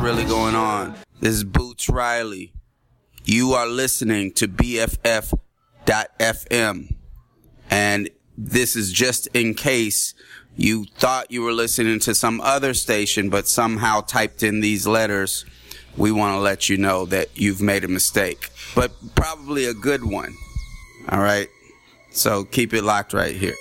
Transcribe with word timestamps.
really 0.00 0.24
going 0.24 0.54
on? 0.54 0.96
This 1.20 1.34
is 1.34 1.44
Boots 1.44 1.90
Riley. 1.90 2.54
You 3.24 3.52
are 3.52 3.66
listening 3.66 4.32
to 4.32 4.48
BFF.FM. 4.48 5.36
And 7.70 8.10
this 8.38 8.76
is 8.76 8.92
just 8.92 9.26
in 9.34 9.52
case 9.54 10.14
you 10.56 10.86
thought 10.96 11.30
you 11.30 11.42
were 11.42 11.52
listening 11.52 12.00
to 12.00 12.14
some 12.14 12.40
other 12.40 12.72
station, 12.72 13.28
but 13.28 13.46
somehow 13.46 14.00
typed 14.00 14.42
in 14.42 14.60
these 14.60 14.86
letters. 14.86 15.44
We 15.98 16.12
want 16.12 16.34
to 16.34 16.40
let 16.40 16.70
you 16.70 16.78
know 16.78 17.04
that 17.06 17.38
you've 17.38 17.60
made 17.60 17.84
a 17.84 17.88
mistake, 17.88 18.48
but 18.74 18.92
probably 19.14 19.66
a 19.66 19.74
good 19.74 20.02
one. 20.04 20.34
All 21.10 21.20
right. 21.20 21.48
So 22.10 22.44
keep 22.44 22.72
it 22.72 22.84
locked 22.84 23.12
right 23.12 23.36
here. 23.36 23.54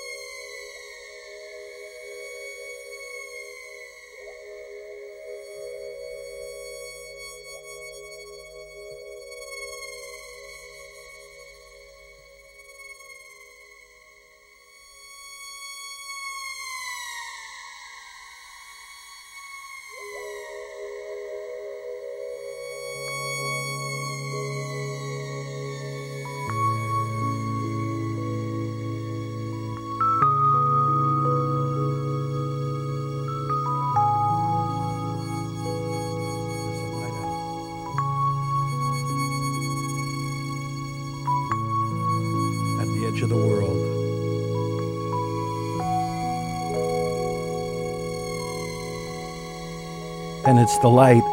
It's 50.69 50.77
the 50.77 50.87
light 50.87 51.23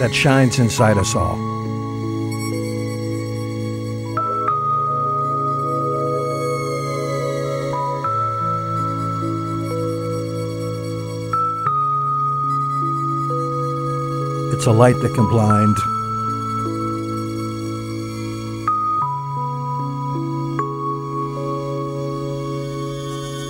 that 0.00 0.10
shines 0.12 0.58
inside 0.58 0.98
us 0.98 1.14
all. 1.16 1.38
It's 14.52 14.66
a 14.66 14.72
light 14.72 14.96
that 15.00 15.14
can 15.14 15.26
blind. 15.30 15.78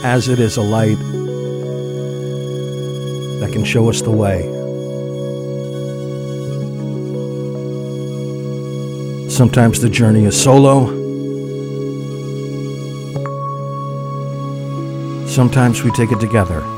as 0.05 0.28
it 0.28 0.39
is 0.39 0.56
a 0.56 0.62
light 0.62 1.16
can 3.57 3.65
show 3.65 3.89
us 3.89 4.03
the 4.03 4.11
way. 4.11 4.43
Sometimes 9.31 9.81
the 9.81 9.89
journey 9.89 10.27
is 10.27 10.39
solo. 10.39 10.89
Sometimes 15.27 15.83
we 15.83 15.91
take 15.93 16.13
it 16.13 16.21
together. 16.21 16.76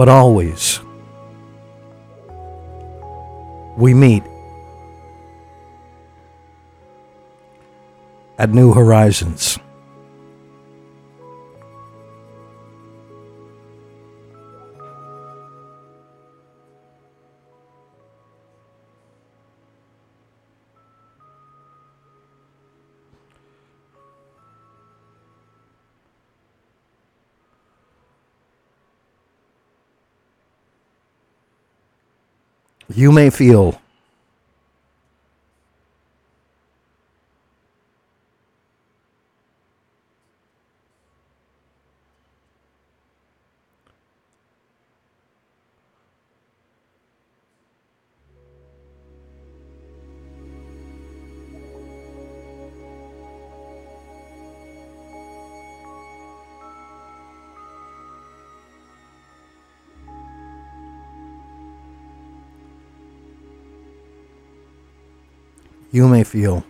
But 0.00 0.08
always, 0.08 0.80
we 3.76 3.92
meet 3.92 4.22
at 8.38 8.48
new 8.48 8.72
horizons. 8.72 9.58
You 33.00 33.12
may 33.12 33.30
feel 33.30 33.79
feel 66.30 66.64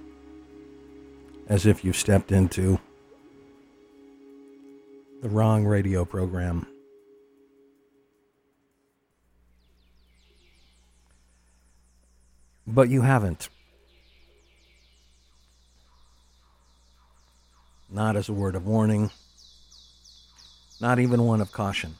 as 1.46 1.66
if 1.66 1.84
you've 1.84 1.96
stepped 1.96 2.32
into 2.32 2.80
the 5.20 5.28
wrong 5.28 5.66
radio 5.66 6.02
program. 6.02 6.66
But 12.66 12.88
you 12.88 13.02
haven't. 13.02 13.50
Not 17.90 18.16
as 18.16 18.30
a 18.30 18.32
word 18.32 18.54
of 18.54 18.66
warning, 18.66 19.10
not 20.80 20.98
even 20.98 21.24
one 21.24 21.42
of 21.42 21.52
caution. 21.52 21.96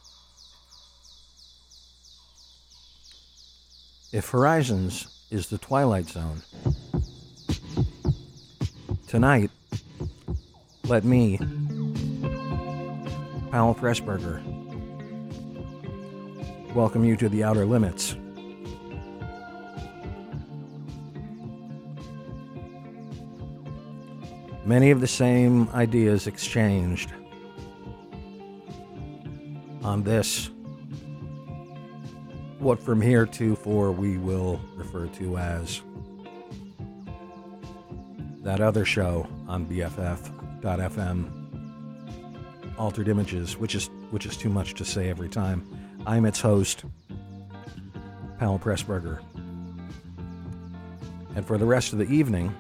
If 4.13 4.31
Horizons 4.31 5.27
is 5.31 5.49
the 5.49 5.59
Twilight 5.59 6.07
Zone, 6.07 6.43
tonight, 9.11 9.51
let 10.85 11.03
me, 11.03 11.37
Powell 13.51 13.75
Pressburger, 13.75 14.41
welcome 16.77 17.05
you 17.05 17.17
to 17.17 17.29
the 17.29 17.43
Outer 17.43 17.67
Limits. 17.67 18.15
Many 24.65 24.93
of 24.93 25.01
the 25.01 25.09
same 25.09 25.69
ideas 25.71 26.29
exchanged 26.29 27.13
on 29.83 30.05
this, 30.05 30.51
what 32.61 32.81
from 32.81 33.01
here 33.01 33.27
to 33.27 33.57
for 33.57 33.91
we 33.91 34.19
will 34.19 34.61
refer 34.77 35.09
to 35.09 35.37
as 35.37 35.83
that 38.43 38.61
other 38.61 38.85
show 38.85 39.27
on 39.49 39.67
BFF.FM, 39.67 41.31
Altered 42.79 43.09
Images, 43.09 43.57
which 43.57 43.75
is 43.75 43.91
which 44.11 44.27
is 44.27 44.37
too 44.37 44.49
much 44.49 44.75
to 44.75 44.85
say 44.85 45.09
every 45.09 45.29
time. 45.29 45.65
I'm 46.07 46.25
its 46.25 46.41
host, 46.41 46.85
Powell 48.39 48.59
Pressburger, 48.59 49.21
and 51.37 51.47
for 51.47 51.59
the 51.59 51.67
rest 51.67 51.93
of 51.93 51.99
the 51.99 52.07
evening, 52.07 52.55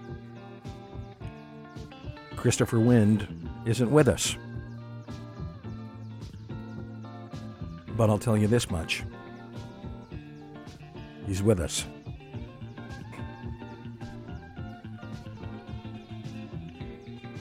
Christopher 2.37 2.79
Wind 2.79 3.27
isn't 3.65 3.91
with 3.91 4.09
us. 4.09 4.37
But 7.97 8.11
I'll 8.11 8.19
tell 8.19 8.37
you 8.37 8.47
this 8.47 8.71
much: 8.71 9.03
he's 11.27 11.43
with 11.43 11.61
us. 11.61 11.87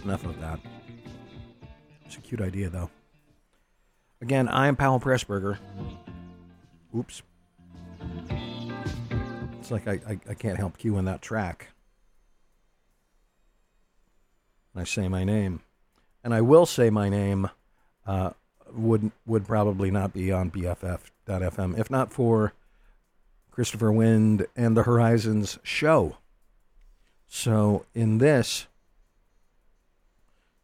Enough 0.09 0.25
of 0.25 0.41
that. 0.41 0.59
It's 2.03 2.17
a 2.17 2.21
cute 2.21 2.41
idea, 2.41 2.67
though. 2.71 2.89
Again, 4.23 4.49
I'm 4.49 4.75
Powell 4.75 4.99
Pressburger. 4.99 5.59
Oops. 6.97 7.21
It's 9.59 9.69
like 9.69 9.87
I, 9.87 9.99
I, 10.07 10.19
I 10.27 10.33
can't 10.33 10.57
help 10.57 10.79
cueing 10.79 11.05
that 11.05 11.21
track. 11.21 11.67
I 14.75 14.83
say 14.83 15.07
my 15.07 15.23
name. 15.23 15.59
And 16.23 16.33
I 16.33 16.41
will 16.41 16.65
say 16.65 16.89
my 16.89 17.07
name 17.07 17.51
uh, 18.07 18.31
would 18.73 19.11
would 19.27 19.45
probably 19.45 19.91
not 19.91 20.11
be 20.11 20.31
on 20.31 20.49
BFF.fm 20.49 21.77
if 21.77 21.91
not 21.91 22.11
for 22.11 22.53
Christopher 23.51 23.91
Wind 23.91 24.47
and 24.55 24.75
the 24.75 24.83
Horizons 24.83 25.59
show. 25.61 26.17
So 27.27 27.85
in 27.93 28.17
this, 28.17 28.65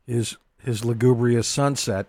his 0.05 0.37
his 0.59 0.83
lugubrious 0.83 1.47
sunset, 1.47 2.07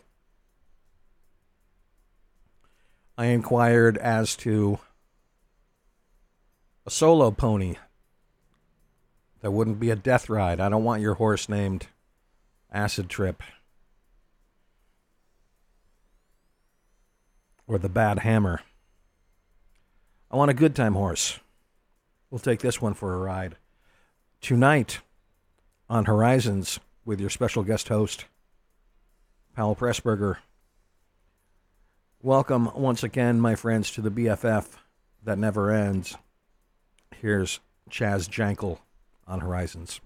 I 3.18 3.26
inquired 3.26 3.98
as 3.98 4.34
to 4.36 4.78
a 6.86 6.90
solo 6.90 7.30
pony 7.30 7.76
that 9.40 9.50
wouldn't 9.50 9.80
be 9.80 9.90
a 9.90 9.96
death 9.96 10.30
ride. 10.30 10.60
I 10.60 10.68
don't 10.68 10.84
want 10.84 11.02
your 11.02 11.14
horse 11.14 11.48
named 11.48 11.88
Acid 12.72 13.08
Trip 13.08 13.42
or 17.66 17.78
the 17.78 17.88
Bad 17.88 18.20
Hammer. 18.20 18.60
I 20.30 20.36
want 20.36 20.50
a 20.50 20.54
good 20.54 20.74
time 20.74 20.94
horse. 20.94 21.40
We'll 22.30 22.38
take 22.38 22.60
this 22.60 22.80
one 22.80 22.94
for 22.94 23.14
a 23.14 23.18
ride. 23.18 23.56
Tonight 24.40 25.00
on 25.88 26.04
Horizons 26.04 26.80
with 27.06 27.20
your 27.20 27.30
special 27.30 27.62
guest 27.62 27.88
host, 27.88 28.26
Powell 29.54 29.76
Pressburger. 29.76 30.36
Welcome 32.20 32.70
once 32.74 33.04
again, 33.04 33.40
my 33.40 33.54
friends, 33.54 33.92
to 33.92 34.02
the 34.02 34.10
BFF 34.10 34.66
that 35.22 35.38
never 35.38 35.70
ends. 35.70 36.16
Here's 37.14 37.60
Chaz 37.88 38.28
Jankel 38.28 38.80
on 39.26 39.40
Horizons. 39.40 40.00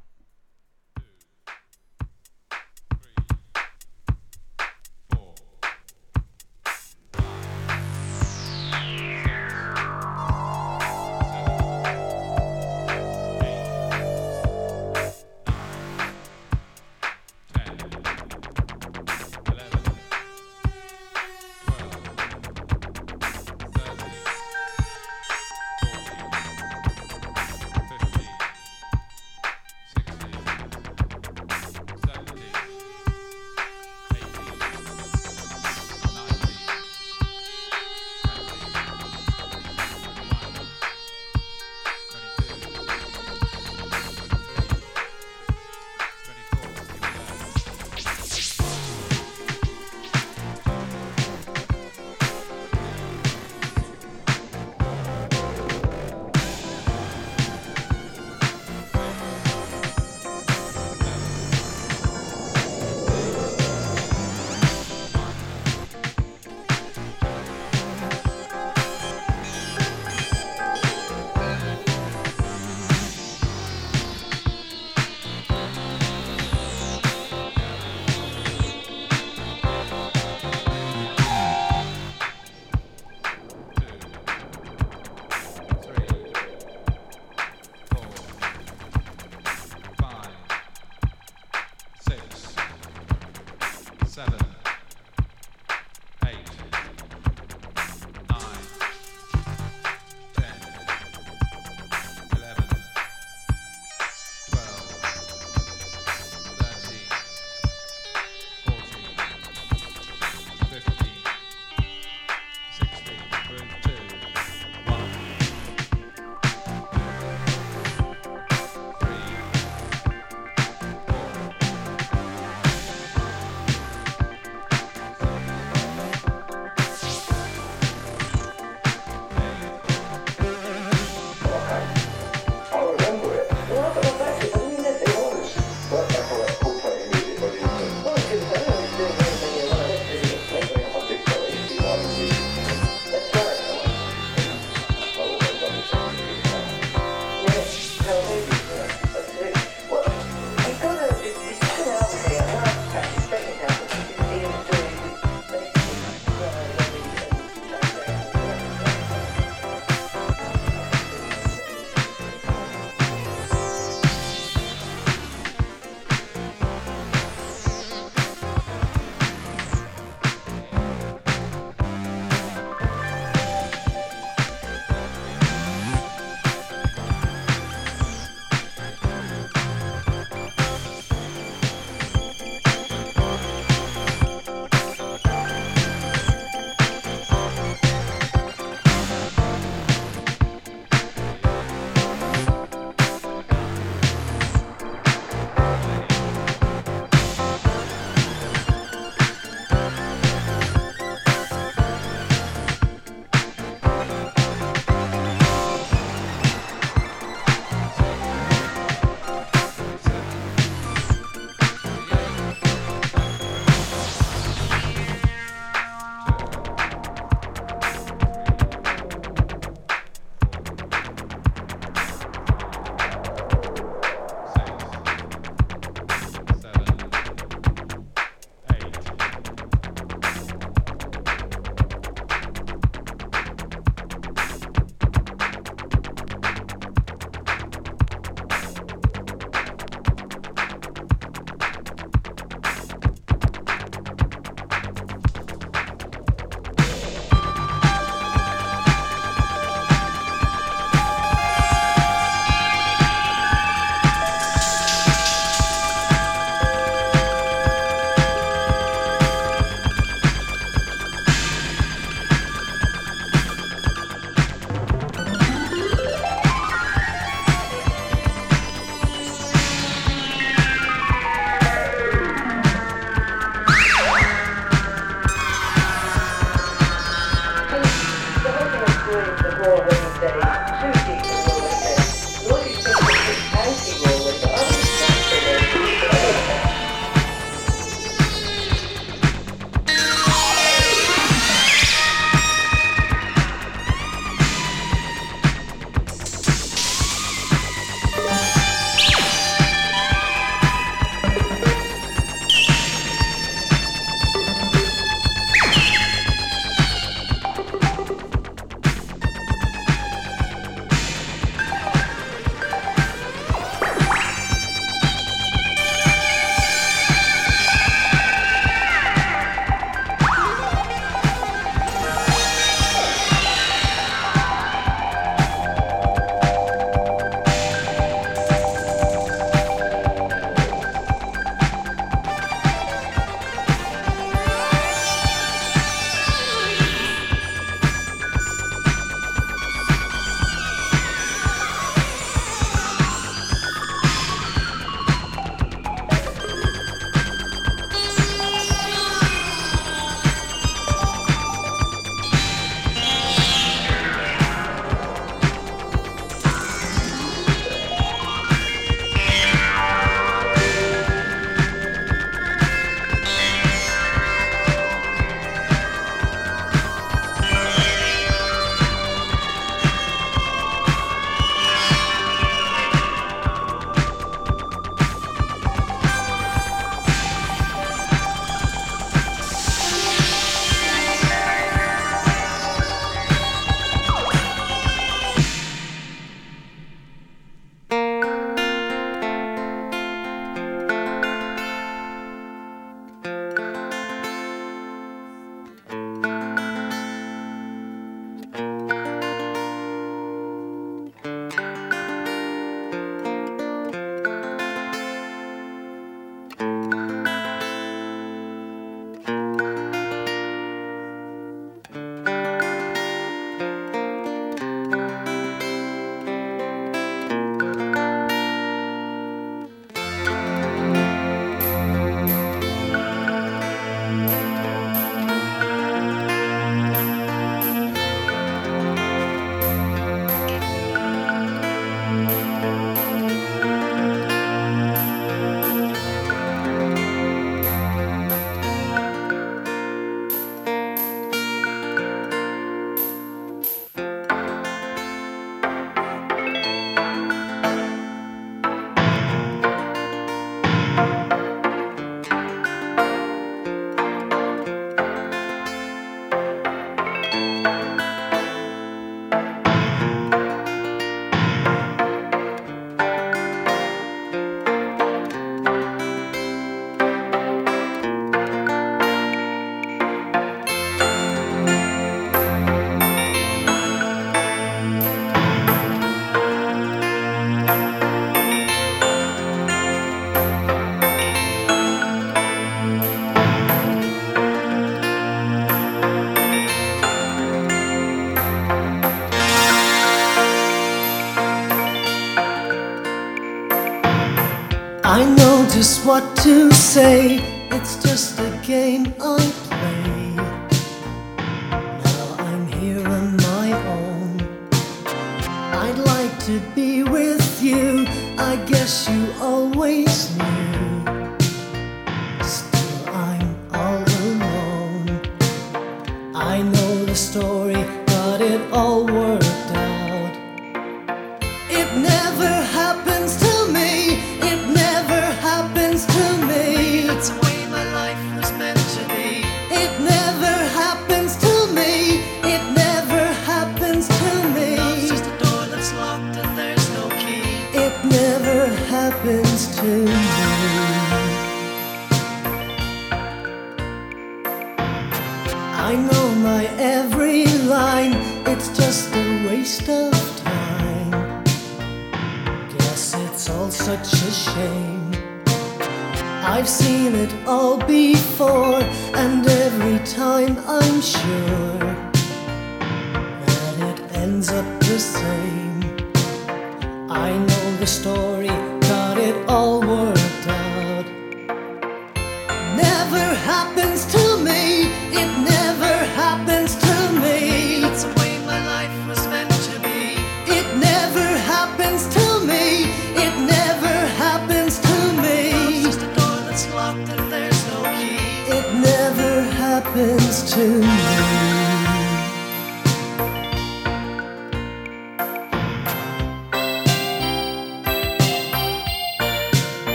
Say. 496.90 497.39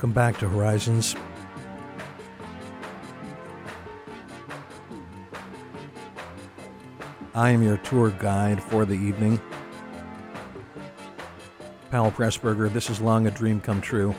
Welcome 0.00 0.12
back 0.12 0.38
to 0.38 0.48
Horizons. 0.48 1.14
I 7.34 7.50
am 7.50 7.62
your 7.62 7.76
tour 7.76 8.08
guide 8.08 8.62
for 8.62 8.86
the 8.86 8.94
evening. 8.94 9.38
Powell 11.90 12.10
Pressburger, 12.12 12.72
this 12.72 12.88
is 12.88 13.02
long 13.02 13.26
a 13.26 13.30
dream 13.30 13.60
come 13.60 13.82
true. 13.82 14.14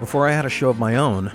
Before 0.00 0.26
I 0.26 0.32
had 0.32 0.46
a 0.46 0.48
show 0.48 0.70
of 0.70 0.78
my 0.78 0.96
own, 0.96 1.30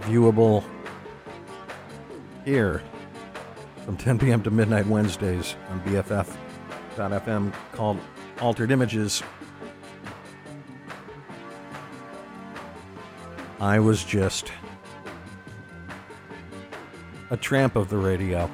viewable 0.00 0.64
here 2.46 2.82
from 3.84 3.98
10 3.98 4.18
p.m. 4.18 4.42
to 4.44 4.50
midnight 4.50 4.86
Wednesdays 4.86 5.56
on 5.68 5.78
BFF.FM 7.02 7.52
called 7.72 7.98
Altered 8.40 8.70
Images. 8.70 9.22
I 13.60 13.80
was 13.80 14.04
just 14.04 14.52
a 17.30 17.36
tramp 17.36 17.76
of 17.76 17.88
the 17.88 17.96
radio. 17.96 18.48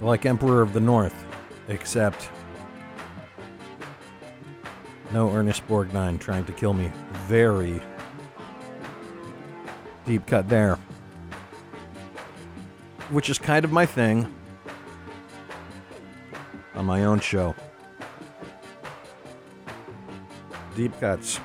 Like 0.00 0.24
Emperor 0.24 0.62
of 0.62 0.72
the 0.72 0.80
North, 0.80 1.26
except 1.68 2.30
no 5.12 5.30
Ernest 5.30 5.66
Borgnine 5.68 6.18
trying 6.18 6.46
to 6.46 6.52
kill 6.52 6.72
me. 6.72 6.90
Very 7.26 7.82
deep 10.06 10.24
cut 10.26 10.48
there. 10.48 10.78
Which 13.10 13.28
is 13.28 13.38
kind 13.38 13.64
of 13.64 13.72
my 13.72 13.86
thing 13.86 14.32
on 16.74 16.86
my 16.86 17.04
own 17.04 17.20
show. 17.20 17.54
Deep 20.76 20.98
cuts. 21.00 21.40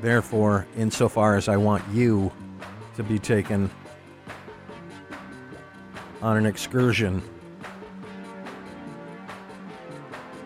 Therefore, 0.00 0.66
insofar 0.76 1.36
as 1.36 1.48
I 1.48 1.56
want 1.56 1.82
you 1.92 2.32
to 2.96 3.02
be 3.02 3.18
taken 3.18 3.70
on 6.22 6.36
an 6.36 6.46
excursion 6.46 7.22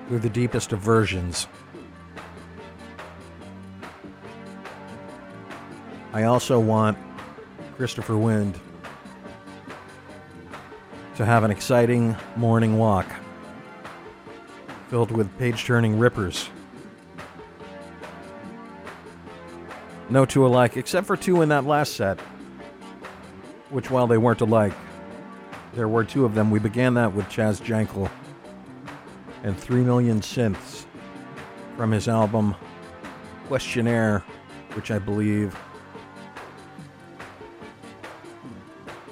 through 0.09 0.21
the 0.21 0.31
deepest 0.31 0.73
of 0.73 0.81
versions. 0.81 1.47
I 6.13 6.23
also 6.23 6.59
want 6.59 6.97
Christopher 7.77 8.17
Wind 8.17 8.59
to 11.17 11.25
have 11.25 11.45
an 11.45 11.51
exciting 11.51 12.15
morning 12.37 12.77
walk 12.77 13.07
filled 14.89 15.11
with 15.11 15.39
page 15.39 15.65
turning 15.65 15.99
rippers. 15.99 16.51
No 20.11 20.27
two 20.27 20.47
alike, 20.47 20.77
except 20.77 21.07
for 21.07 21.17
two 21.17 21.41
in 21.41 21.49
that 21.49 21.65
last 21.65 21.95
set, 21.95 22.21
which, 23.71 23.91
while 23.91 24.07
they 24.07 24.19
weren't 24.19 24.43
alike, 24.43 24.75
there 25.75 25.89
were 25.89 26.05
two 26.05 26.25
of 26.25 26.35
them. 26.35 26.51
We 26.51 26.59
began 26.59 26.95
that 26.95 27.15
with 27.15 27.27
Chaz 27.27 27.63
Jankel 27.63 28.11
and 29.43 29.59
3 29.59 29.83
Million 29.83 30.21
Synths 30.21 30.85
from 31.77 31.93
his 31.93 32.09
album 32.09 32.55
Questionnaire, 33.49 34.23
which 34.75 34.91
I 34.91 34.99
believe 34.99 35.59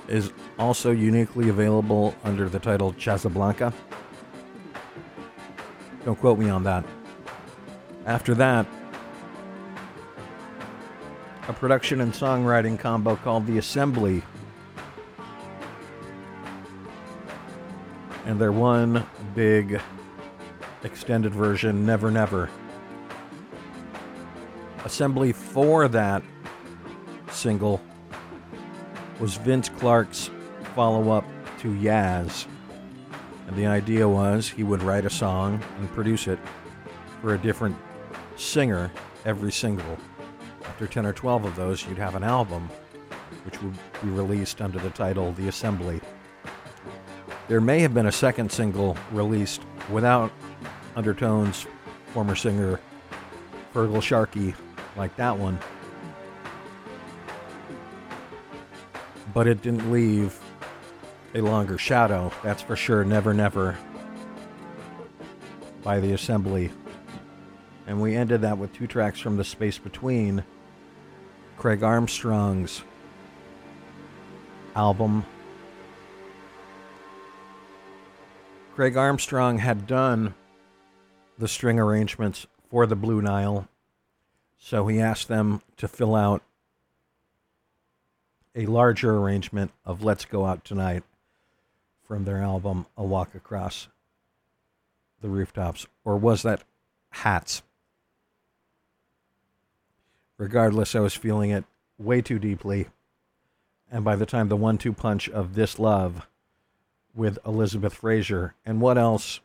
is 0.07 0.33
also 0.59 0.91
uniquely 0.91 1.49
available 1.49 2.15
under 2.25 2.49
the 2.49 2.59
title 2.59 2.93
Chazablanca. 2.93 3.73
Don't 6.05 6.19
quote 6.19 6.39
me 6.39 6.49
on 6.51 6.65
that. 6.65 6.85
After 8.07 8.35
that, 8.35 8.67
a 11.49 11.53
production 11.53 12.01
and 12.01 12.13
songwriting 12.13 12.79
combo 12.79 13.17
called 13.17 13.47
The 13.47 13.59
Assembly. 13.59 14.23
And 18.27 18.41
their 18.41 18.53
one 18.53 19.07
big 19.35 19.81
extended 20.83 21.35
version, 21.35 21.85
Never 21.85 22.11
Never. 22.11 22.51
Assembly 24.85 25.33
for 25.33 25.89
that 25.89 26.23
single 27.31 27.81
was 29.19 29.37
Vince 29.37 29.69
Clarke's 29.69 30.31
follow 30.75 31.11
up 31.11 31.25
to 31.61 31.69
Yaz. 31.69 32.47
And 33.47 33.57
the 33.57 33.67
idea 33.67 34.09
was 34.09 34.49
he 34.49 34.63
would 34.63 34.83
write 34.83 35.05
a 35.05 35.11
song 35.11 35.63
and 35.79 35.91
produce 35.93 36.27
it 36.27 36.39
for 37.21 37.35
a 37.35 37.39
different 37.39 37.77
singer 38.37 38.91
every 39.25 39.53
single. 39.53 39.99
After 40.65 40.87
10 40.87 41.07
or 41.07 41.13
12 41.13 41.45
of 41.45 41.57
those, 41.57 41.87
you'd 41.87 41.99
have 41.99 42.15
an 42.15 42.25
album 42.25 42.69
which 43.45 43.63
would 43.63 43.75
be 44.03 44.09
released 44.09 44.61
under 44.61 44.79
the 44.79 44.91
title 44.91 45.33
The 45.33 45.49
Assembly. 45.49 46.01
There 47.47 47.61
may 47.61 47.81
have 47.81 47.95
been 47.95 48.07
a 48.07 48.13
second 48.13 48.51
single 48.51 48.97
released 49.13 49.61
without 49.91 50.33
undertones, 50.97 51.67
former 52.13 52.35
singer 52.35 52.81
Feargal 53.75 54.03
Sharkey, 54.03 54.55
like 54.97 55.15
that 55.17 55.39
one. 55.39 55.59
But 59.35 59.47
it 59.47 59.63
didn't 59.63 59.91
leave 59.93 60.39
a 61.35 61.41
longer 61.41 61.77
shadow, 61.77 62.33
that's 62.43 62.63
for 62.63 62.77
sure. 62.77 63.05
Never, 63.05 63.35
never. 63.35 63.77
By 65.83 66.01
the 66.01 66.13
Assembly. 66.13 66.71
And 67.87 68.01
we 68.01 68.15
ended 68.15 68.43
that 68.43 68.57
with 68.57 68.73
two 68.73 68.87
tracks 68.87 69.21
from 69.21 69.37
the 69.37 69.45
space 69.45 69.77
between 69.77 70.45
Craig 71.59 71.83
Armstrong's 71.83 72.83
album. 74.77 75.27
Craig 78.75 78.97
Armstrong 78.97 79.59
had 79.59 79.87
done 79.87 80.35
the 81.37 81.49
string 81.49 81.79
arrangements 81.79 82.47
for 82.71 82.87
the 82.87 82.97
Blue 82.97 83.21
Nile, 83.21 83.69
so 84.59 84.87
he 84.87 85.01
asked 85.01 85.29
them 85.29 85.63
to 85.77 85.87
fill 85.87 86.15
out 86.15 86.43
a 88.57 88.67
larger 88.67 89.17
arrangement 89.17 89.73
of 89.85 90.03
Let's 90.03 90.25
Go 90.25 90.45
Out 90.45 90.65
Tonight 90.65 91.03
from 92.07 92.25
their 92.25 92.39
album 92.39 92.87
A 92.97 93.05
Walk 93.05 93.35
Across 93.35 93.89
the 95.21 95.29
Rooftops. 95.29 95.87
Or 96.05 96.17
was 96.17 96.43
that 96.43 96.63
Hats? 97.11 97.63
Regardless, 100.37 100.95
I 100.95 101.01
was 101.01 101.15
feeling 101.15 101.51
it 101.51 101.65
way 101.99 102.21
too 102.21 102.39
deeply. 102.39 102.89
And 103.91 104.05
by 104.05 104.17
the 104.17 104.27
time 104.27 104.49
the 104.49 104.57
one 104.57 104.79
two 104.79 104.93
punch 104.93 105.29
of 105.29 105.55
This 105.55 105.79
Love 105.79 106.27
with 107.15 107.39
Elizabeth 107.47 107.95
Fraser, 107.95 108.55
and 108.67 108.81
what 108.81 108.99
else 108.99 109.41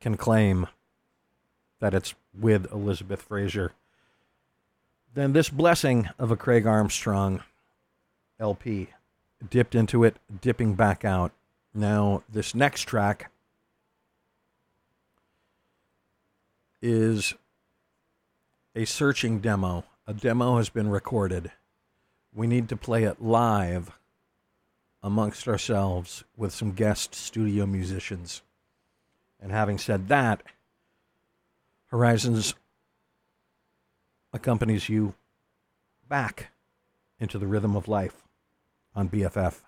can 0.00 0.16
claim 0.16 0.66
that 1.80 1.94
it's 1.94 2.14
with 2.38 2.70
Elizabeth 2.72 3.22
Fraser, 3.22 3.72
then 5.14 5.32
this 5.32 5.48
blessing 5.48 6.08
of 6.18 6.30
a 6.30 6.36
Craig 6.36 6.66
Armstrong 6.66 7.42
LP 8.40 8.88
dipped 9.48 9.74
into 9.74 10.02
it, 10.02 10.16
dipping 10.40 10.74
back 10.74 11.04
out. 11.04 11.32
Now, 11.74 12.22
this 12.32 12.54
next 12.54 12.82
track 12.82 13.32
is 16.80 17.34
a 18.76 18.84
searching 18.84 19.40
demo. 19.40 19.84
A 20.06 20.14
demo 20.14 20.58
has 20.58 20.68
been 20.68 20.88
recorded. 20.88 21.50
We 22.32 22.46
need 22.46 22.68
to 22.68 22.76
play 22.76 23.02
it 23.04 23.20
live 23.20 23.90
amongst 25.02 25.48
ourselves 25.48 26.22
with 26.36 26.52
some 26.52 26.72
guest 26.72 27.14
studio 27.14 27.66
musicians. 27.66 28.42
And 29.40 29.50
having 29.50 29.78
said 29.78 30.08
that, 30.08 30.42
Horizons 31.86 32.54
accompanies 34.32 34.88
you 34.88 35.14
back 36.08 36.52
into 37.18 37.38
the 37.38 37.46
rhythm 37.46 37.76
of 37.76 37.88
life 37.88 38.22
on 38.94 39.08
BFF.FM. 39.08 39.62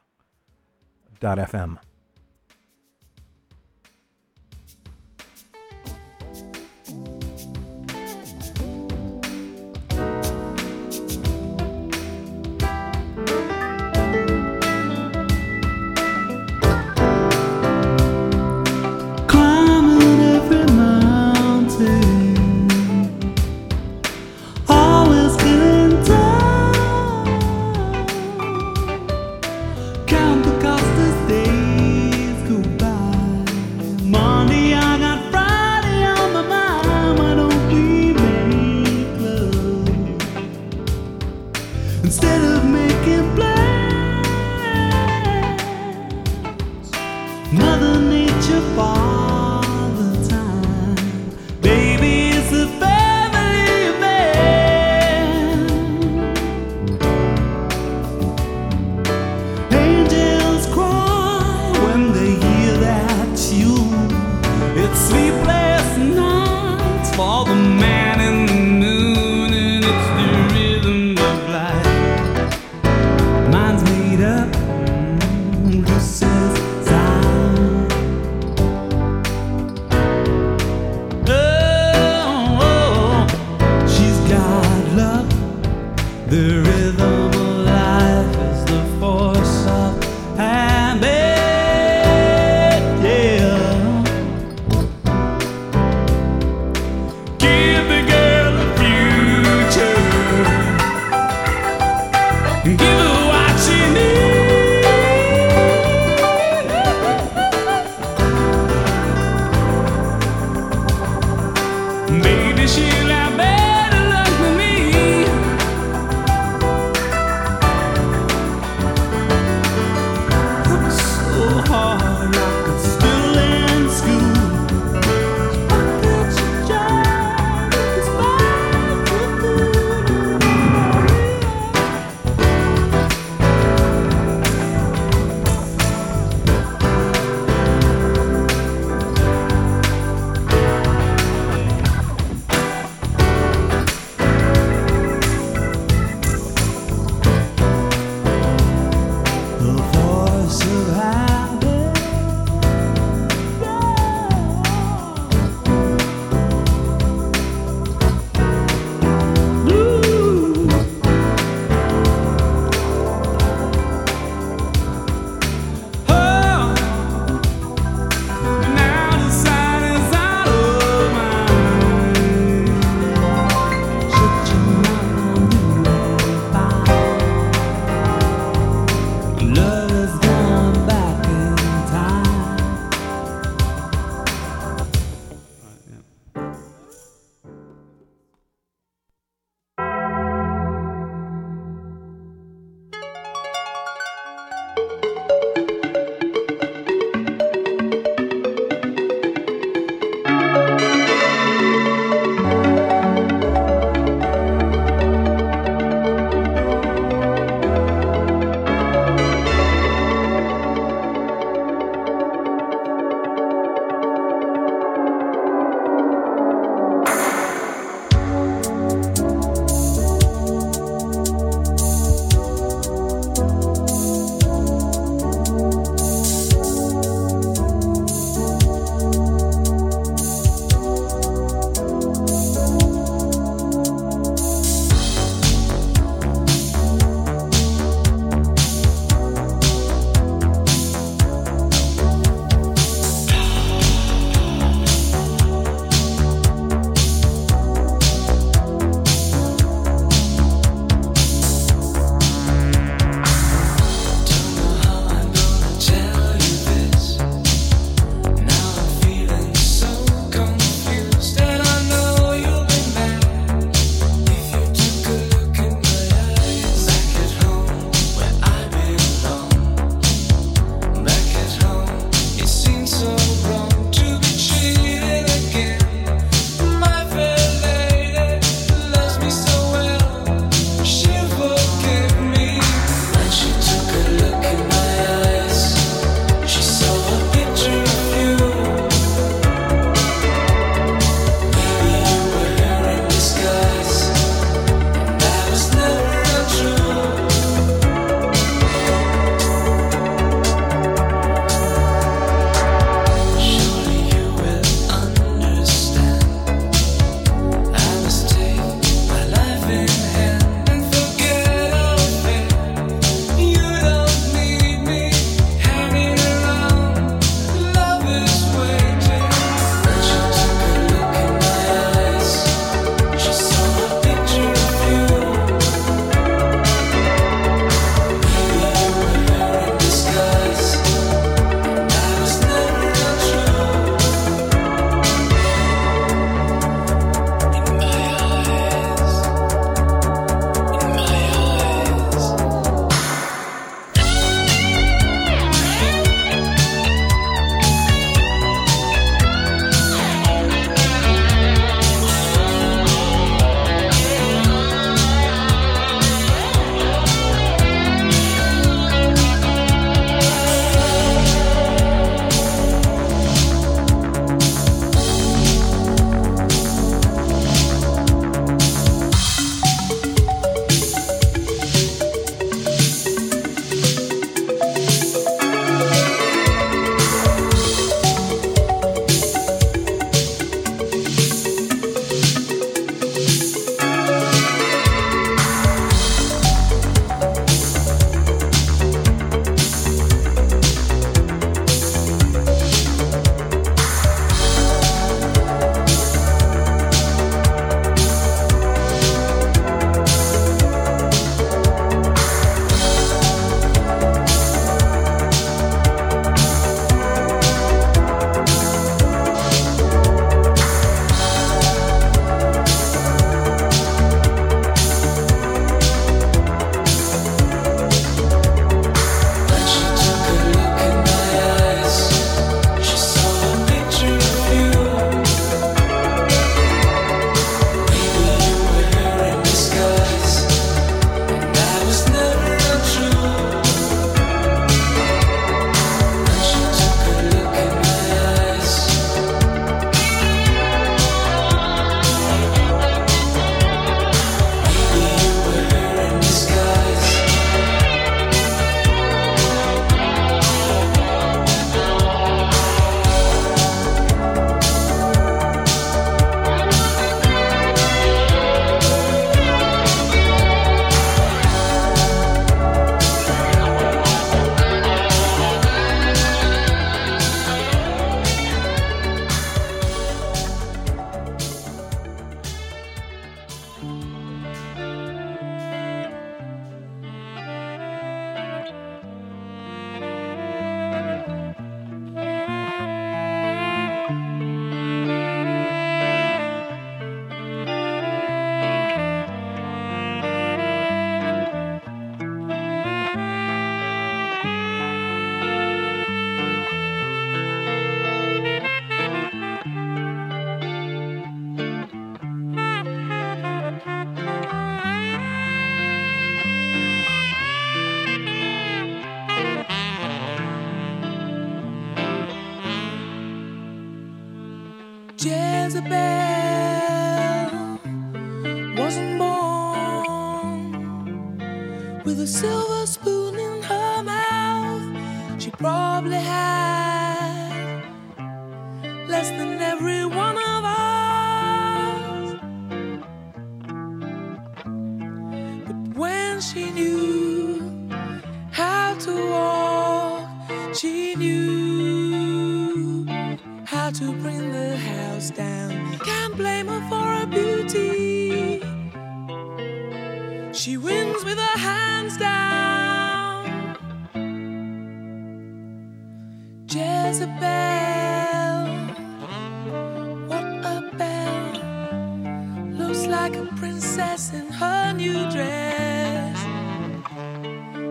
her 564.52 564.92
new 564.94 565.30
dress. 565.30 566.38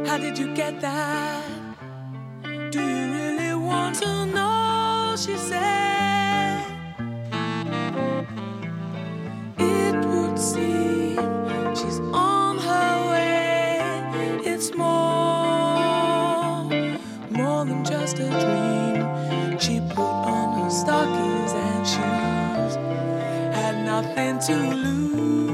How 0.07 0.17
did 0.17 0.37
you 0.37 0.53
get 0.55 0.81
that? 0.81 1.43
Do 2.71 2.81
you 2.81 3.13
really 3.13 3.55
want 3.55 3.95
to 4.01 4.25
know? 4.27 5.15
She 5.17 5.37
said, 5.37 6.63
It 9.57 9.95
would 10.05 10.39
seem 10.39 11.17
she's 11.75 11.99
on 12.13 12.57
her 12.59 13.11
way. 13.11 13.79
It's 14.45 14.73
more, 14.75 15.75
more 17.31 17.65
than 17.65 17.85
just 17.85 18.19
a 18.19 18.29
dream. 18.29 19.59
She 19.59 19.79
put 19.95 20.01
on 20.37 20.61
her 20.63 20.69
stockings 20.69 21.53
and 21.53 21.87
shoes, 21.87 22.75
had 23.55 23.85
nothing 23.85 24.39
to 24.39 24.75
lose. 24.75 25.44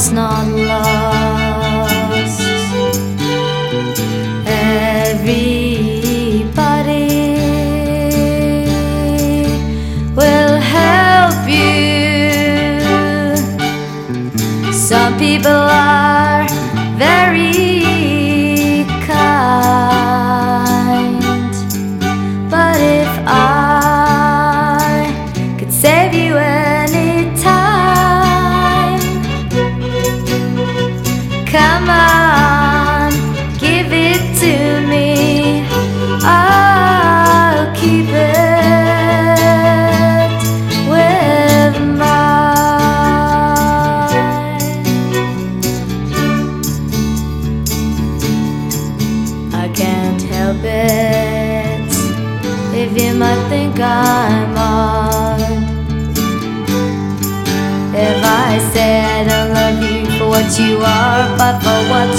What's 0.00 0.12
not 0.12 0.59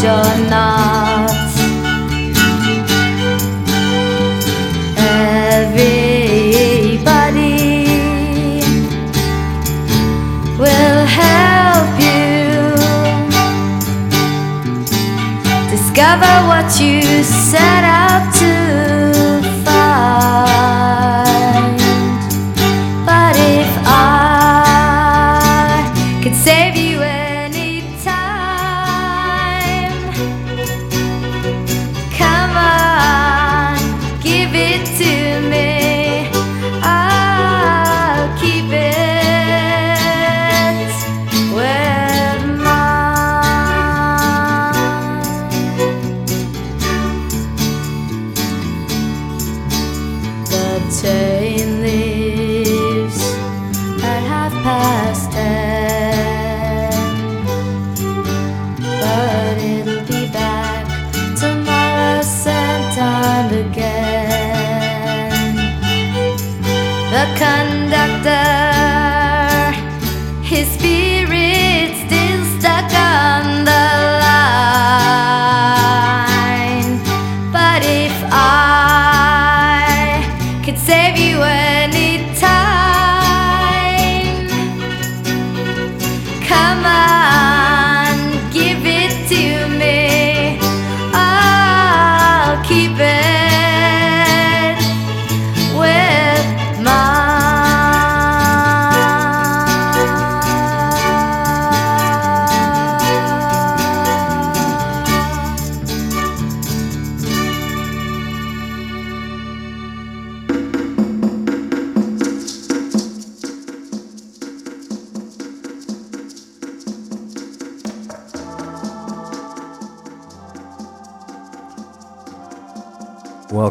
for 0.01 0.07
what 0.07 0.80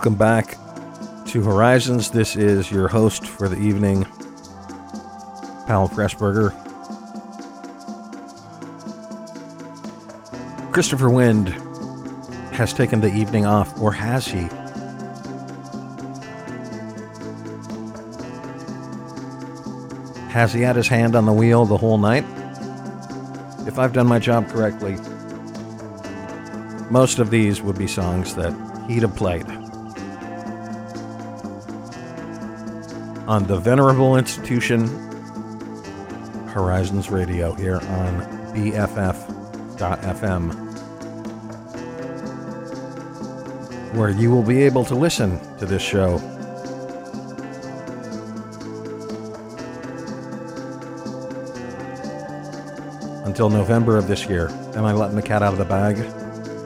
Welcome 0.01 0.15
back 0.15 0.57
to 1.27 1.43
Horizons. 1.43 2.11
This 2.11 2.35
is 2.35 2.71
your 2.71 2.89
host 2.89 3.27
for 3.27 3.51
the 3.51 3.59
evening, 3.59 4.05
Powell 5.67 5.91
Pressburger. 5.91 6.53
Christopher 10.73 11.11
Wind 11.11 11.51
has 12.55 12.73
taken 12.73 13.03
the 13.03 13.13
evening 13.15 13.45
off, 13.45 13.79
or 13.79 13.93
has 13.93 14.27
he? 14.27 14.49
Has 20.31 20.55
he 20.55 20.63
had 20.63 20.77
his 20.77 20.89
hand 20.89 21.15
on 21.15 21.27
the 21.27 21.33
wheel 21.35 21.67
the 21.67 21.77
whole 21.77 21.99
night? 21.99 22.25
If 23.67 23.79
I've 23.79 23.93
done 23.93 24.07
my 24.07 24.19
job 24.19 24.49
correctly, 24.49 24.97
most 26.91 27.19
of 27.19 27.29
these 27.29 27.61
would 27.61 27.77
be 27.77 27.87
songs 27.87 28.35
that 28.37 28.55
he'd 28.89 29.03
have 29.03 29.15
played. 29.15 29.45
On 33.31 33.47
the 33.47 33.57
venerable 33.57 34.17
institution, 34.17 34.89
Horizons 36.49 37.11
Radio, 37.11 37.53
here 37.53 37.77
on 37.77 38.23
BFF.FM, 38.53 39.45
where 43.95 44.11
you 44.11 44.33
will 44.33 44.43
be 44.43 44.65
able 44.65 44.85
to 44.85 44.97
listen 44.97 45.39
to 45.59 45.65
this 45.65 45.81
show 45.81 46.17
until 53.25 53.49
November 53.49 53.97
of 53.97 54.09
this 54.09 54.27
year. 54.27 54.49
Am 54.75 54.85
I 54.85 54.93
letting 54.93 55.15
the 55.15 55.23
cat 55.23 55.45
out 55.45 55.53
of 55.53 55.59
the 55.61 55.65
bag? 55.65 55.99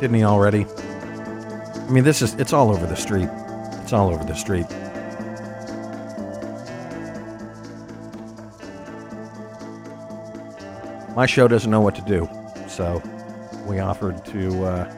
Didn't 0.01 0.15
he 0.15 0.25
already? 0.25 0.65
I 0.65 1.91
mean, 1.91 2.05
this 2.05 2.23
is, 2.23 2.33
it's 2.37 2.55
all 2.55 2.71
over 2.71 2.87
the 2.87 2.97
street. 2.97 3.29
It's 3.83 3.93
all 3.93 4.09
over 4.09 4.25
the 4.25 4.35
street. 4.35 4.65
My 11.17 11.27
show 11.27 11.47
doesn't 11.47 11.71
know 11.71 11.81
what 11.81 11.95
to 11.95 12.03
do, 12.03 12.29
so 12.67 13.01
we 13.67 13.79
offered 13.79 14.25
to, 14.27 14.65
uh, 14.65 14.95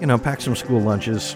you 0.00 0.06
know, 0.06 0.16
pack 0.16 0.40
some 0.40 0.54
school 0.54 0.80
lunches, 0.80 1.34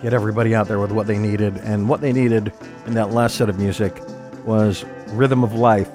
get 0.00 0.14
everybody 0.14 0.54
out 0.54 0.68
there 0.68 0.78
with 0.78 0.92
what 0.92 1.08
they 1.08 1.18
needed, 1.18 1.56
and 1.58 1.88
what 1.88 2.00
they 2.00 2.12
needed 2.12 2.52
in 2.86 2.94
that 2.94 3.10
last 3.10 3.34
set 3.34 3.48
of 3.48 3.58
music 3.58 4.00
was 4.44 4.84
Rhythm 5.08 5.42
of 5.42 5.54
Life. 5.54 5.90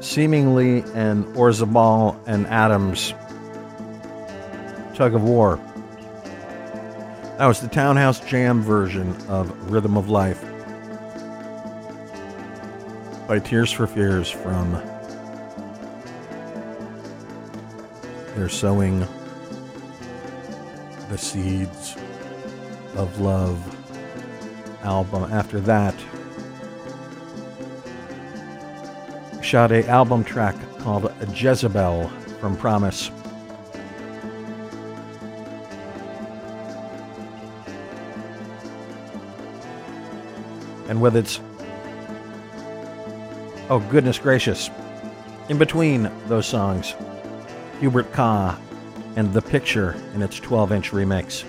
Seemingly 0.00 0.78
an 0.94 1.24
Orzabal 1.34 2.18
and 2.26 2.46
Adams 2.46 3.12
tug 4.94 5.14
of 5.14 5.22
war. 5.22 5.60
That 7.36 7.46
was 7.46 7.60
the 7.60 7.68
Townhouse 7.68 8.18
Jam 8.20 8.62
version 8.62 9.14
of 9.28 9.70
Rhythm 9.70 9.98
of 9.98 10.08
Life 10.08 10.47
by 13.28 13.38
Tears 13.38 13.70
for 13.70 13.86
Fears 13.86 14.30
from 14.30 14.72
They're 18.34 18.48
Sowing 18.48 19.06
the 21.10 21.18
Seeds 21.18 21.94
of 22.96 23.20
Love 23.20 23.62
album. 24.82 25.30
After 25.30 25.60
that, 25.60 25.94
Sade 29.44 29.84
album 29.84 30.24
track 30.24 30.56
called 30.78 31.12
Jezebel 31.34 32.08
from 32.40 32.56
Promise. 32.56 33.10
And 40.88 41.02
with 41.02 41.14
its 41.14 41.40
oh 43.70 43.80
goodness 43.90 44.18
gracious, 44.18 44.70
in 45.48 45.58
between 45.58 46.10
those 46.26 46.46
songs, 46.46 46.94
Hubert 47.80 48.12
Kah 48.12 48.58
and 49.16 49.32
The 49.32 49.42
Picture 49.42 49.94
in 50.14 50.22
its 50.22 50.40
12 50.40 50.72
inch 50.72 50.90
remix. 50.90 51.44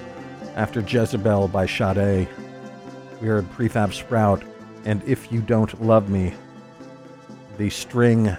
After 0.56 0.82
Jezebel 0.82 1.48
by 1.48 1.66
Sade, 1.66 2.28
we 3.22 3.28
heard 3.28 3.50
Prefab 3.52 3.94
Sprout 3.94 4.44
and 4.86 5.02
If 5.04 5.32
You 5.32 5.42
Don't 5.42 5.82
Love 5.82 6.10
Me, 6.10 6.34
the 7.58 7.70
string 7.70 8.36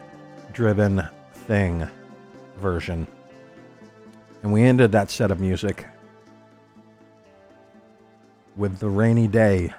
driven 0.53 1.03
thing 1.33 1.89
version. 2.59 3.07
And 4.43 4.53
we 4.53 4.63
ended 4.63 4.93
that 4.93 5.11
set 5.11 5.31
of 5.31 5.41
music 5.41 5.87
with 8.57 8.79
the 8.79 8.89
Rainy 8.89 9.29
Day 9.29 9.73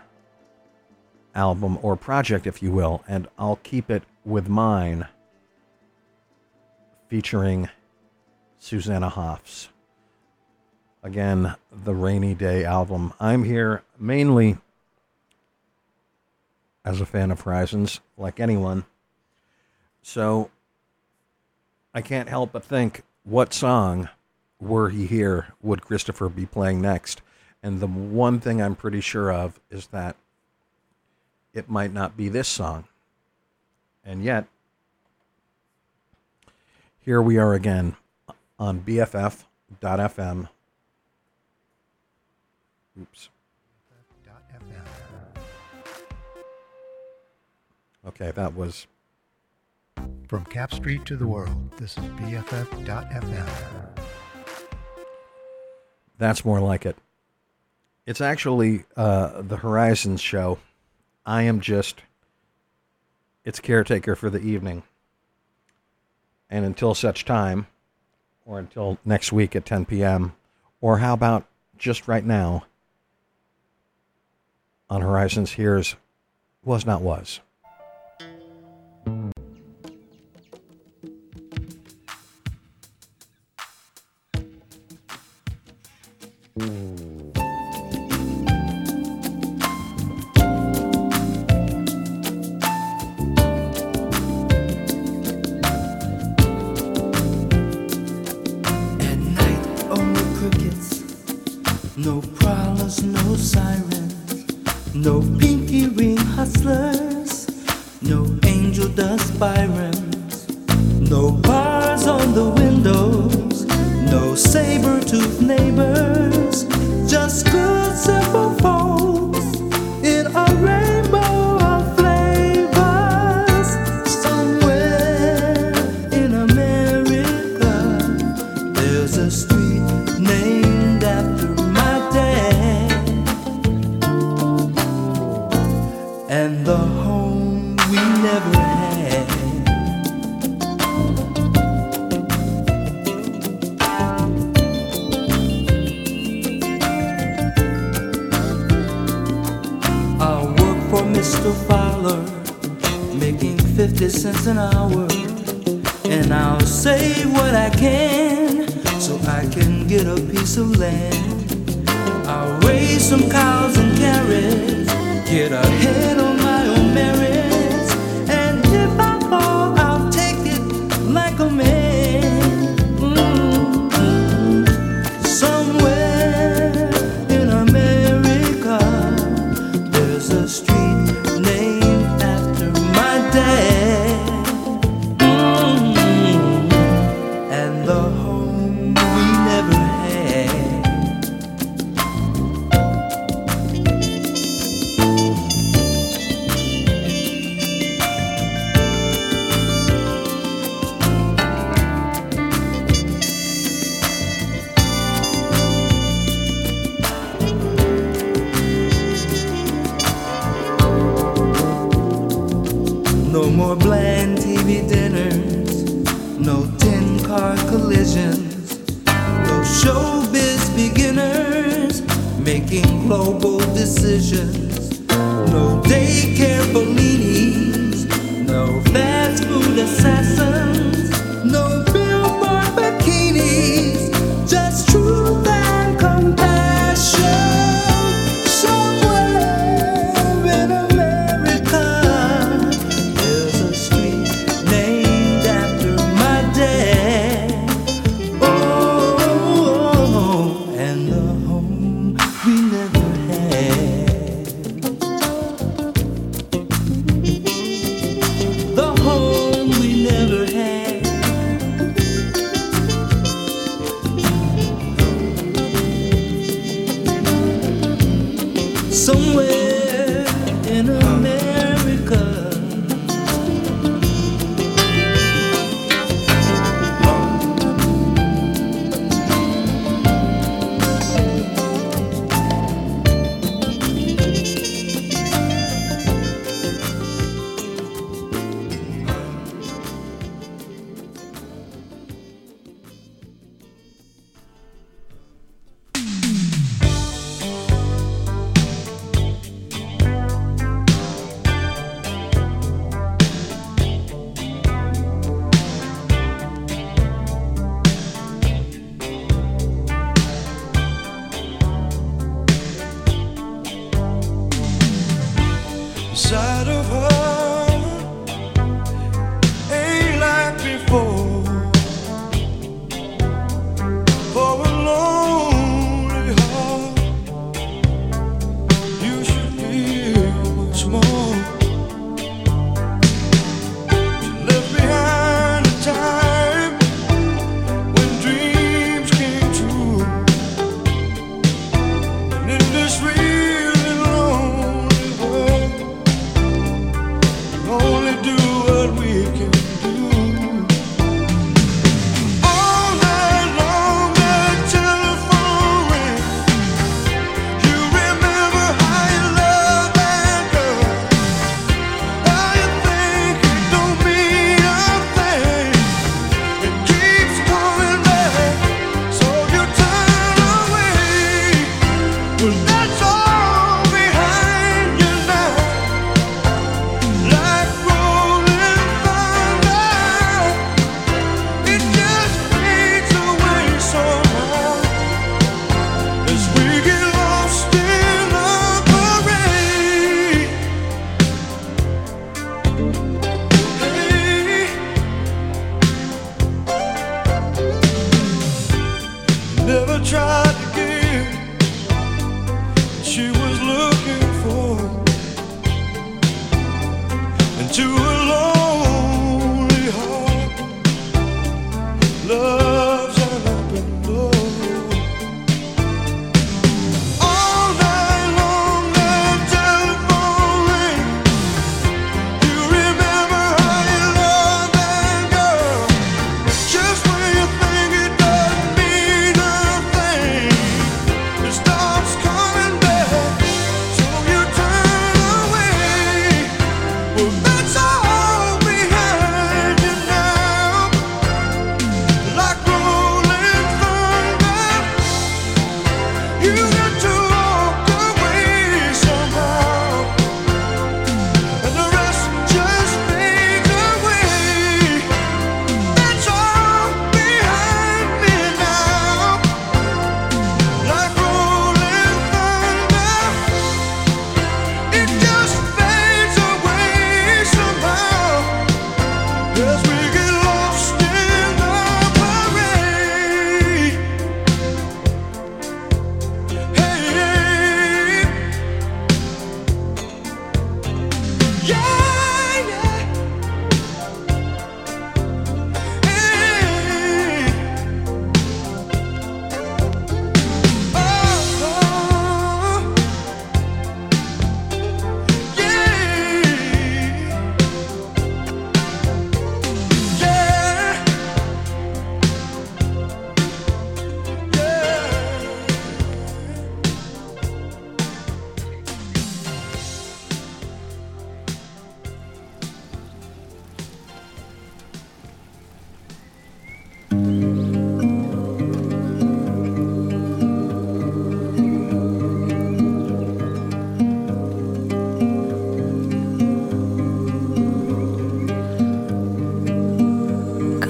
album 1.36 1.78
or 1.82 1.96
project, 1.96 2.48
if 2.48 2.62
you 2.62 2.72
will, 2.72 3.04
and 3.08 3.28
I'll 3.38 3.60
keep 3.64 3.90
it 3.90 4.04
with 4.26 4.48
mine 4.48 5.08
featuring 7.08 7.70
Susanna 8.60 9.10
Hoffs. 9.10 9.70
Again, 11.04 11.56
the 11.72 11.96
Rainy 11.96 12.36
Day 12.36 12.64
album. 12.64 13.14
I'm 13.20 13.44
here 13.44 13.82
mainly 13.98 14.58
as 16.86 17.02
a 17.02 17.06
fan 17.06 17.32
of 17.32 17.42
Horizons, 17.42 18.02
like 18.18 18.40
anyone. 18.40 18.86
So 20.02 20.52
I 21.94 22.02
can't 22.02 22.30
help 22.30 22.52
but 22.52 22.64
think, 22.64 23.04
what 23.24 23.54
song, 23.54 24.10
were 24.60 24.90
he 24.90 25.06
here, 25.08 25.48
would 25.62 25.82
Christopher 25.82 26.30
be 26.30 26.46
playing 26.46 26.82
next? 26.82 27.22
And 27.64 27.80
the 27.80 27.88
one 27.88 28.40
thing 28.40 28.62
I'm 28.62 28.76
pretty 28.76 29.02
sure 29.02 29.32
of 29.32 29.60
is 29.70 29.88
that 29.88 30.16
it 31.54 31.70
might 31.70 31.94
not 31.94 32.16
be 32.16 32.30
this 32.30 32.48
song. 32.48 32.86
And 34.04 34.24
yet, 34.24 34.48
here 37.00 37.22
we 37.22 37.38
are 37.38 37.54
again 37.54 37.96
on 38.58 38.82
BFF.FM. 38.82 40.50
Oops. 43.00 43.30
Okay, 48.08 48.32
that 48.32 48.56
was 48.56 48.88
From 50.28 50.44
Cap 50.46 50.74
Street 50.74 51.06
to 51.06 51.16
the 51.16 51.28
world, 51.28 51.72
this 51.78 51.98
is 51.98 52.04
BFF.FM. 52.04 53.48
That's 56.18 56.44
more 56.44 56.60
like 56.60 56.86
it. 56.86 56.98
It's 58.08 58.22
actually 58.22 58.86
uh, 58.96 59.42
the 59.44 59.58
Horizons 59.58 60.22
show. 60.22 60.58
I 61.26 61.44
am 61.44 61.62
just 61.62 62.02
its 63.44 63.60
caretaker 63.60 64.16
for 64.16 64.30
the 64.30 64.40
evening. 64.40 64.84
And 66.50 66.66
until 66.66 66.94
such 66.94 67.26
time, 67.26 67.68
or 68.46 68.60
until 68.60 68.98
next 69.06 69.32
week 69.32 69.56
at 69.56 69.66
10 69.66 69.86
p.m., 69.86 70.34
or 70.82 70.98
how 70.98 71.14
about 71.14 71.46
just 71.78 72.08
right 72.08 72.26
now 72.26 72.66
on 74.90 75.02
Horizons, 75.02 75.52
here's 75.52 75.96
Was 76.64 76.86
Not 76.86 77.02
Was. 77.02 77.40
At 86.60 87.11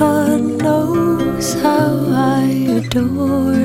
God 0.02 0.42
knows 0.64 1.54
how 1.62 1.94
I 2.10 2.42
adore 2.80 3.61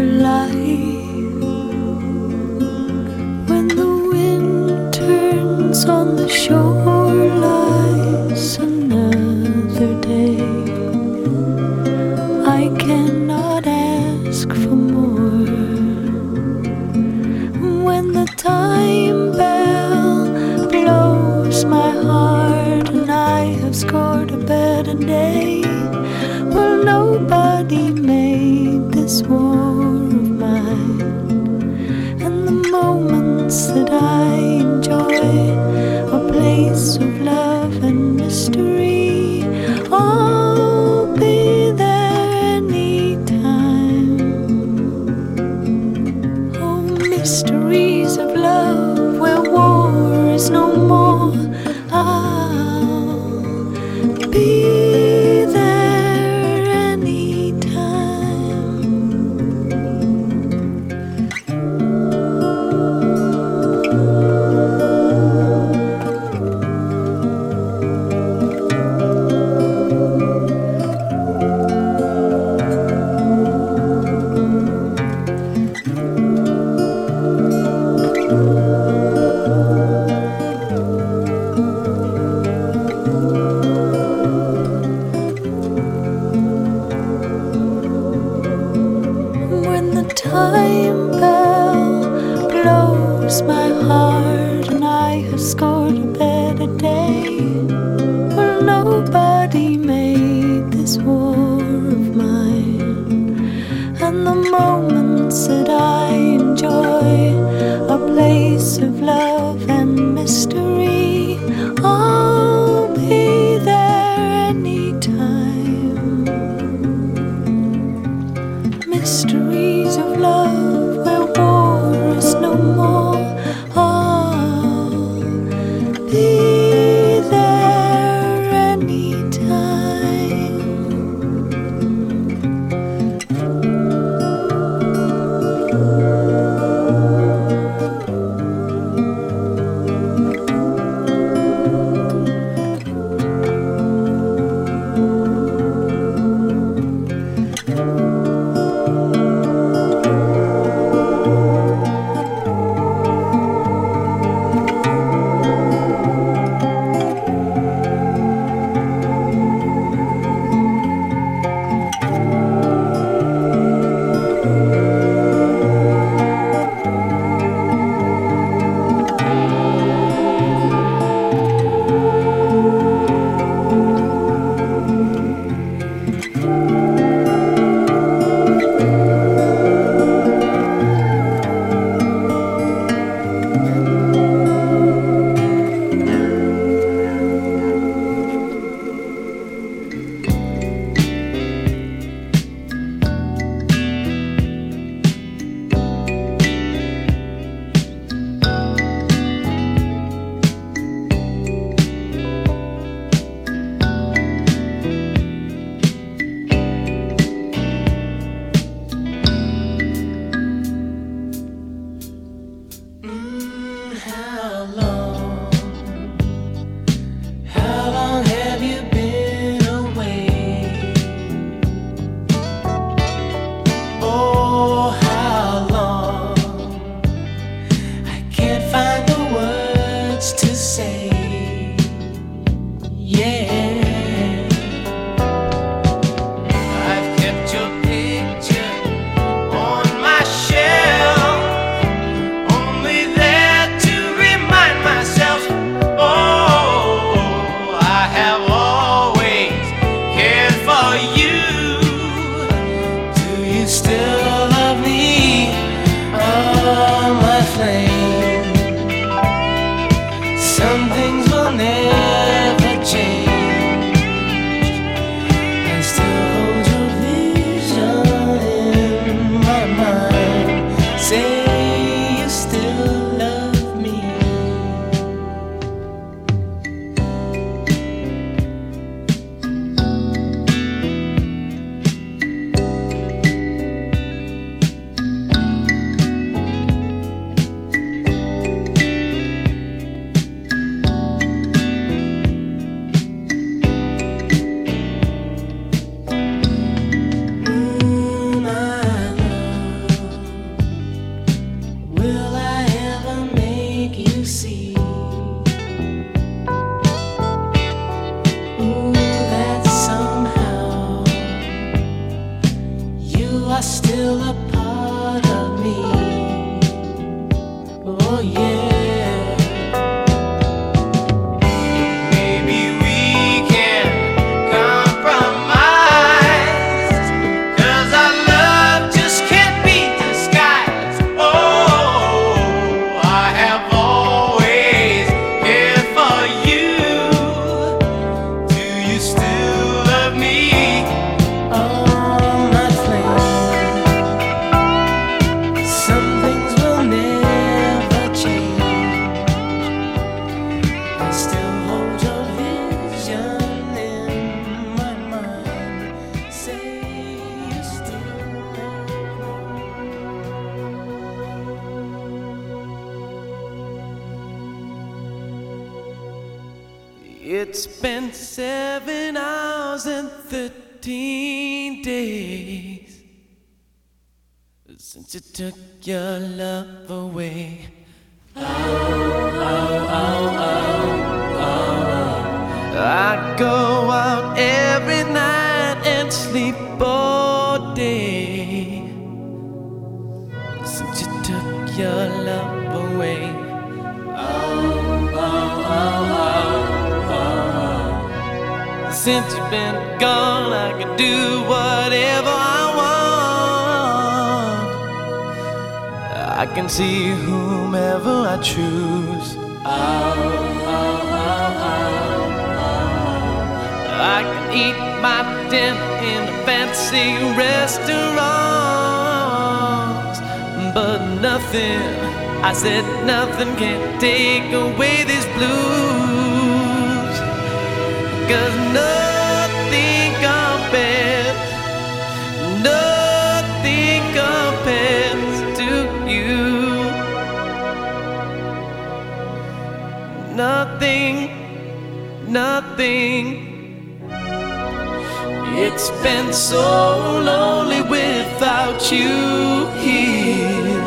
It's 445.58 445.88
been 446.02 446.34
so 446.34 447.18
lonely 447.24 447.80
without 447.80 448.92
you 448.92 449.66
here. 449.80 450.84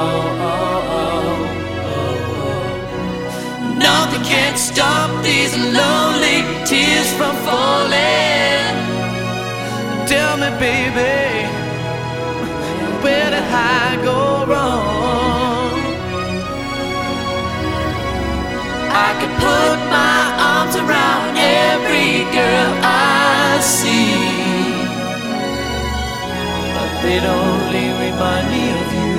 oh, 0.00 0.40
oh, 0.50 0.92
oh, 0.98 1.44
oh, 1.90 2.32
oh. 2.40 3.74
Nothing 3.76 4.24
can 4.24 4.56
stop 4.56 5.10
these 5.22 5.54
lonely 5.78 6.38
tears 6.64 7.12
from 7.18 7.36
falling. 7.44 8.72
Tell 10.06 10.38
me, 10.38 10.48
baby, 10.58 11.46
where 13.02 13.28
did 13.28 13.44
I 13.44 14.00
go 14.02 14.46
wrong? 14.46 14.91
I 19.08 19.12
could 19.18 19.34
put 19.42 19.78
my 19.90 20.18
arms 20.54 20.74
around 20.82 21.34
every 21.36 22.22
girl 22.38 22.70
I 22.86 23.58
see, 23.58 24.14
but 26.74 26.90
they'd 27.02 27.26
only 27.26 27.86
remind 28.04 28.46
me 28.54 28.64
of 28.80 28.88
you. 28.98 29.12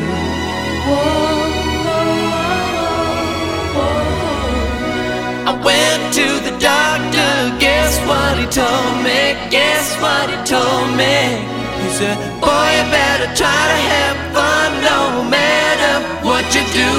I 5.52 5.54
went 5.68 6.04
to 6.20 6.28
the 6.48 6.56
doctor, 6.64 7.34
guess 7.60 8.00
what 8.08 8.40
he 8.40 8.46
told 8.48 8.96
me? 9.04 9.36
Guess 9.52 10.00
what 10.00 10.32
he 10.32 10.38
told 10.48 10.96
me? 10.96 11.44
He 11.84 11.90
said, 12.00 12.16
Boy, 12.40 12.68
you 12.80 12.86
better 12.88 13.28
try 13.36 13.62
to 13.74 13.80
have 13.92 14.16
fun 14.32 14.70
no 14.92 15.00
matter 15.28 15.94
what 16.24 16.46
you 16.56 16.64
do. 16.72 16.94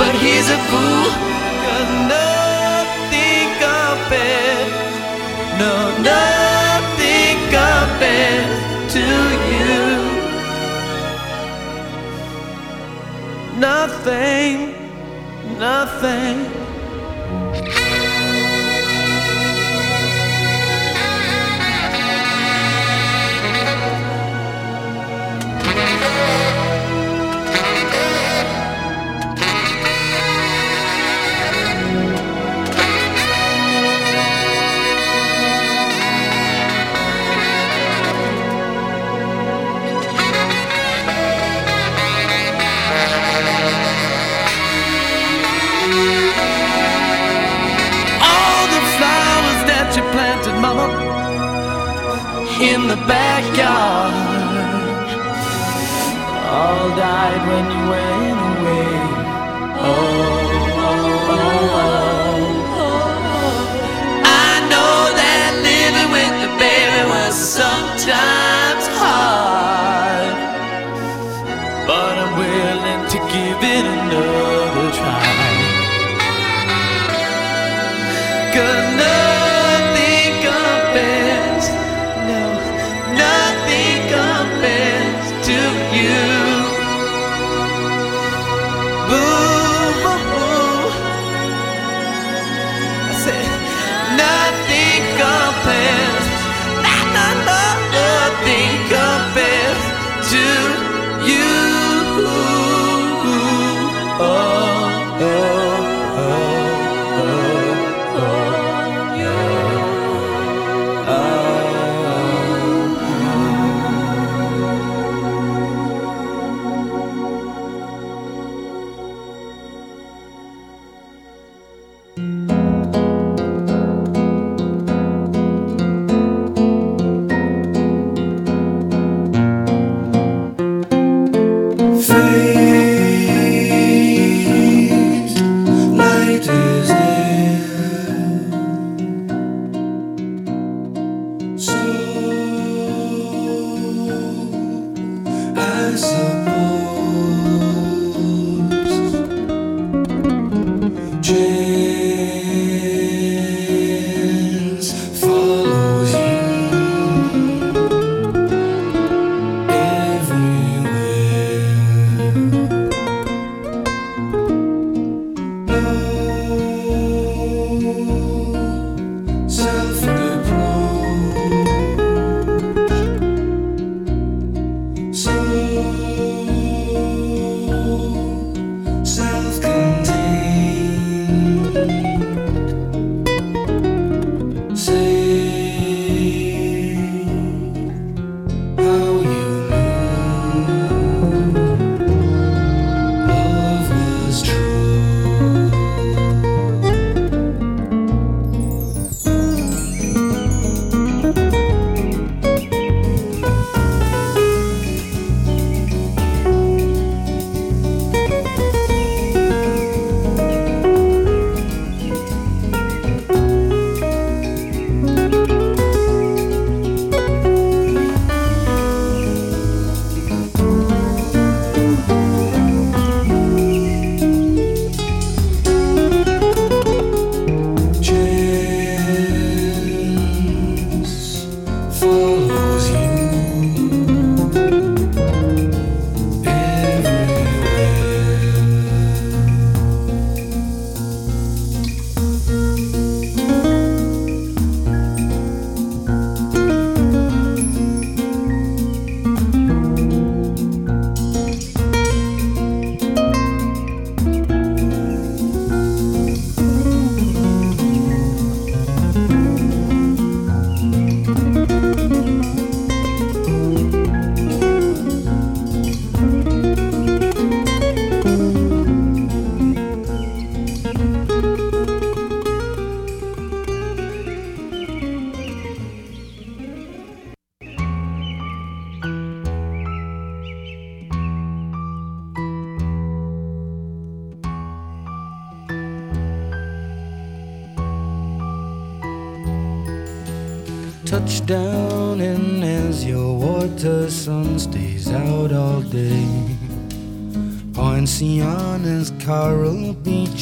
But 0.00 0.12
he's 0.24 0.48
a 0.48 0.58
fool, 0.72 1.33
no, 5.64 5.76
nothing 6.12 7.36
compares 7.58 8.58
to 8.94 9.04
you. 9.52 9.80
Nothing, 13.58 14.56
nothing. 15.58 16.63
In 52.60 52.86
the 52.86 52.96
backyard, 52.96 54.14
all 56.54 56.88
died 56.96 57.42
when 57.48 57.64
you 57.74 57.82
went 57.90 58.40
away. 58.52 58.94
Oh, 59.80 59.92
oh, 60.54 60.88
oh, 60.88 61.30
oh, 61.30 62.00
oh. 62.00 62.03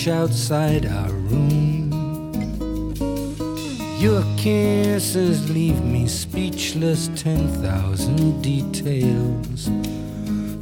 Outside 0.09 0.87
our 0.87 1.11
room. 1.11 1.91
Your 3.99 4.25
kisses 4.37 5.49
leave 5.51 5.83
me 5.83 6.09
speechless, 6.09 7.09
ten 7.15 7.49
thousand 7.63 8.43
details. 8.43 9.71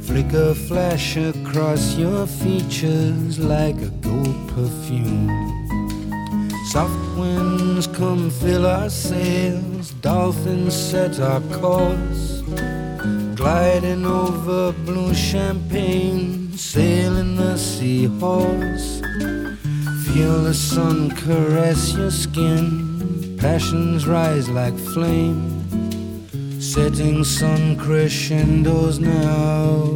Flicker 0.05 0.53
flash 0.53 1.17
across 1.17 1.95
your 1.95 2.27
features 2.27 3.39
like 3.39 3.77
a 3.81 3.89
gold 4.01 4.49
perfume. 4.49 5.29
Soft 6.71 7.17
winds 7.17 7.87
come 7.87 8.29
fill 8.29 8.65
our 8.65 8.89
sails, 8.89 9.91
dolphins 10.01 10.75
set 10.75 11.19
our 11.19 11.41
course. 11.59 12.41
Gliding 13.35 14.05
over 14.05 14.71
blue 14.85 15.13
champagne, 15.13 16.51
sailing 16.57 17.37
the 17.37 17.57
seahorse. 17.57 18.90
Feel 20.13 20.43
the 20.43 20.53
sun 20.53 21.09
caress 21.11 21.93
your 21.93 22.11
skin, 22.11 23.37
passions 23.39 24.05
rise 24.05 24.49
like 24.49 24.77
flame. 24.77 25.39
Setting 26.59 27.23
sun 27.23 27.77
crescendos 27.77 28.99
now. 28.99 29.90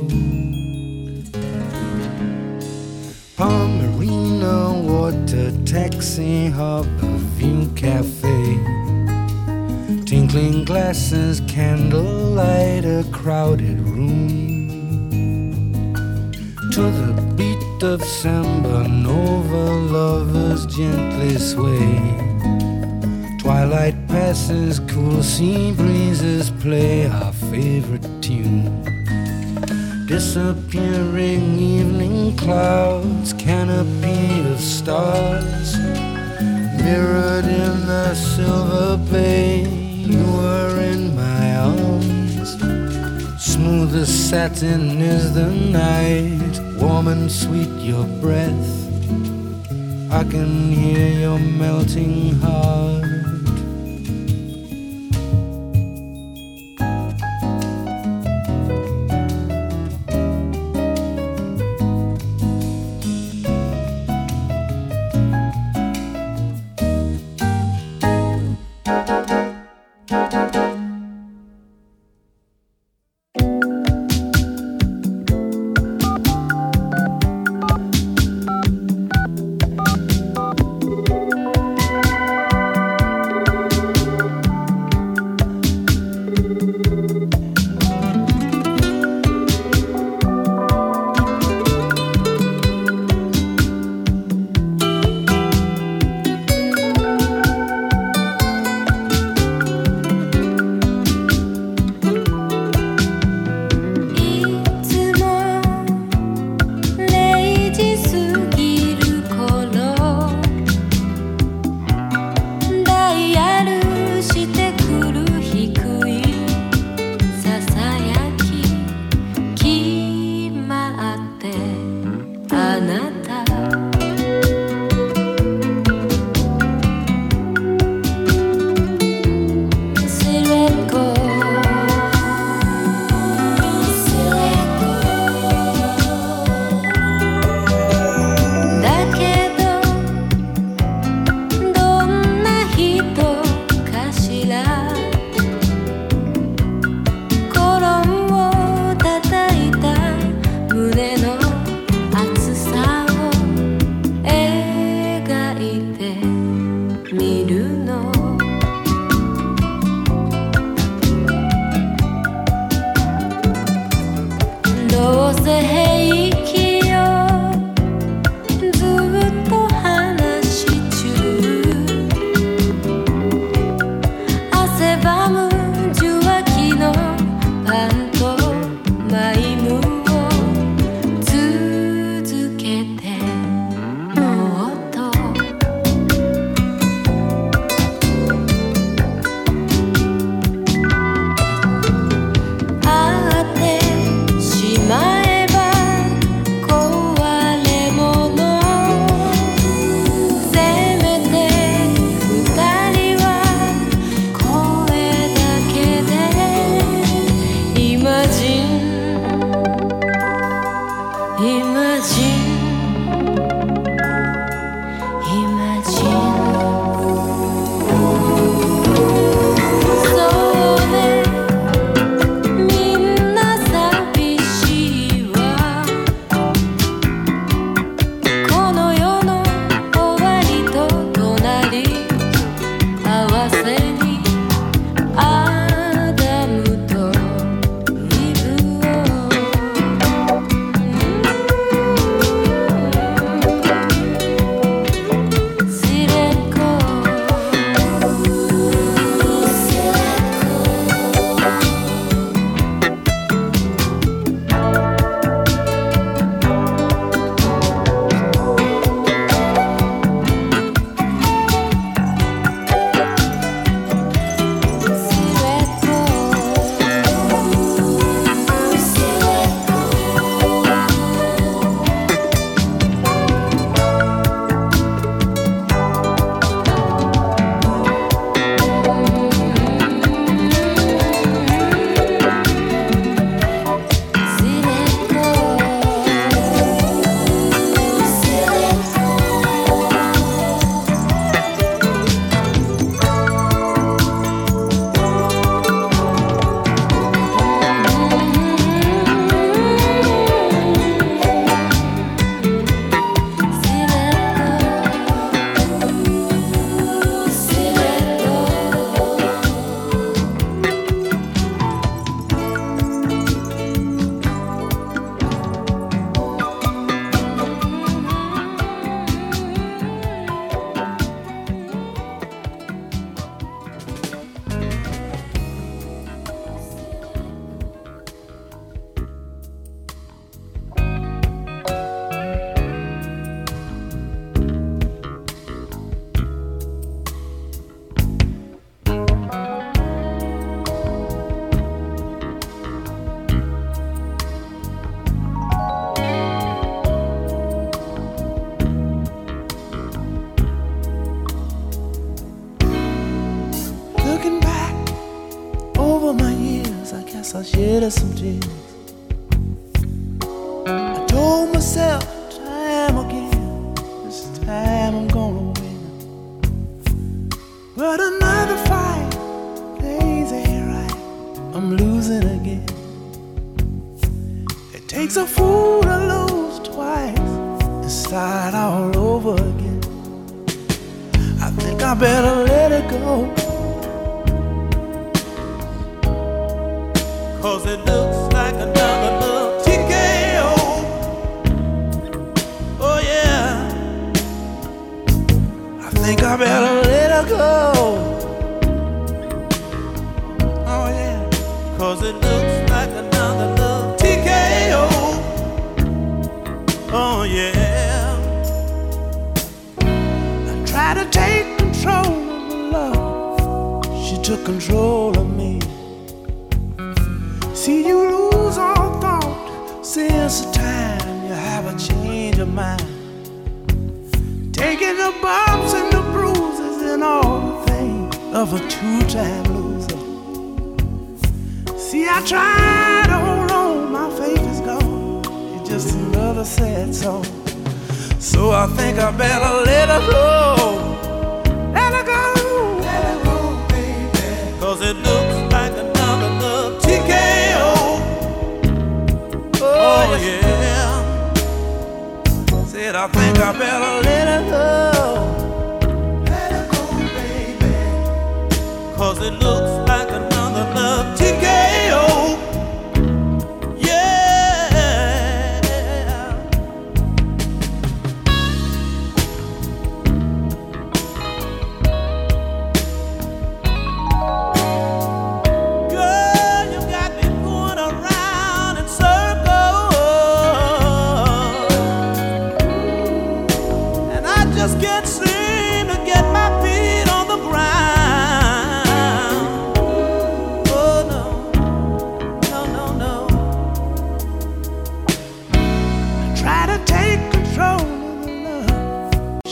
Gently 20.76 21.38
sway. 21.38 22.02
Twilight 23.40 23.96
passes, 24.10 24.82
cool 24.92 25.24
sea 25.24 25.72
breezes 25.72 26.50
play 26.50 27.08
our 27.08 27.32
favorite 27.32 28.06
tune. 28.22 28.84
Disappearing 30.06 31.58
evening 31.58 32.36
clouds, 32.36 33.32
canopy 33.34 34.42
of 34.52 34.60
stars. 34.60 35.78
Mirrored 36.84 37.46
in 37.46 37.88
the 37.88 38.14
silver 38.14 38.98
bay, 39.10 39.62
you 39.66 40.24
were 40.34 40.82
in 40.82 41.16
my 41.16 41.56
arms. 41.56 42.52
Smooth 43.42 43.96
as 43.96 44.14
satin 44.30 45.02
is 45.02 45.34
the 45.34 45.50
night, 45.50 46.60
warm 46.82 47.08
and 47.08 47.32
sweet 47.32 47.72
your 47.80 48.04
breath. 48.20 48.65
I 50.16 50.24
can 50.24 50.72
hear 50.72 51.10
your 51.10 51.38
melting 51.38 52.36
heart. 52.40 53.15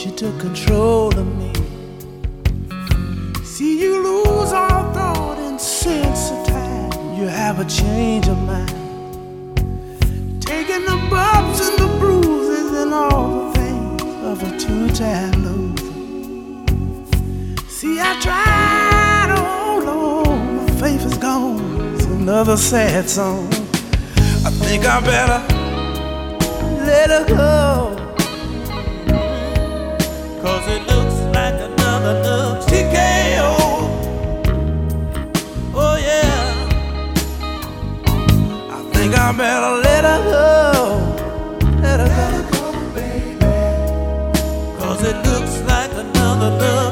She 0.04 0.10
took 0.10 0.38
control 0.38 1.18
of 1.18 1.26
me. 1.38 1.50
See 3.42 3.80
you 3.80 4.02
lose 4.02 4.52
all 4.52 4.92
thought 4.92 5.38
and 5.38 5.58
sense 5.58 6.30
of 6.30 6.46
time. 6.46 7.14
You 7.14 7.26
have 7.26 7.58
a 7.58 7.64
change 7.64 8.28
of 8.28 8.36
mind. 8.42 8.68
Taking 10.42 10.84
the 10.84 10.98
bumps 11.08 11.66
and 11.66 11.78
the 11.78 11.88
bruises 11.98 12.70
and 12.82 12.92
all 12.92 13.48
the 13.48 13.58
things 13.58 14.02
of 14.26 14.42
a 14.42 14.58
two-time 14.58 15.42
loser. 15.42 15.94
See, 17.70 17.98
I 17.98 18.20
tried 18.20 19.34
hold 19.38 19.84
on, 19.84 20.56
my 20.56 20.70
faith 20.82 21.06
is 21.06 21.16
gone. 21.16 21.94
It's 21.94 22.04
another 22.04 22.58
sad 22.58 23.08
song. 23.08 23.48
I 24.44 24.50
think 24.50 24.84
I 24.84 25.00
better 25.00 25.40
let 26.84 27.08
her 27.08 27.24
go. 27.26 28.03
Cause 44.78 45.02
it 45.02 45.16
looks 45.26 45.60
like 45.68 45.90
another 45.92 46.50
love 46.58 46.83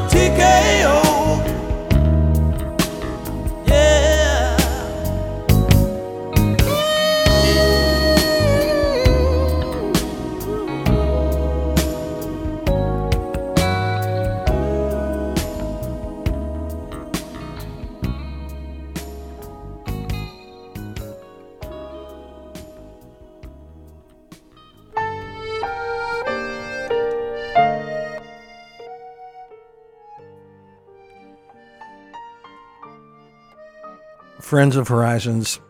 Friends 34.53 34.77
of 34.77 34.87
Horizons. 34.89 35.61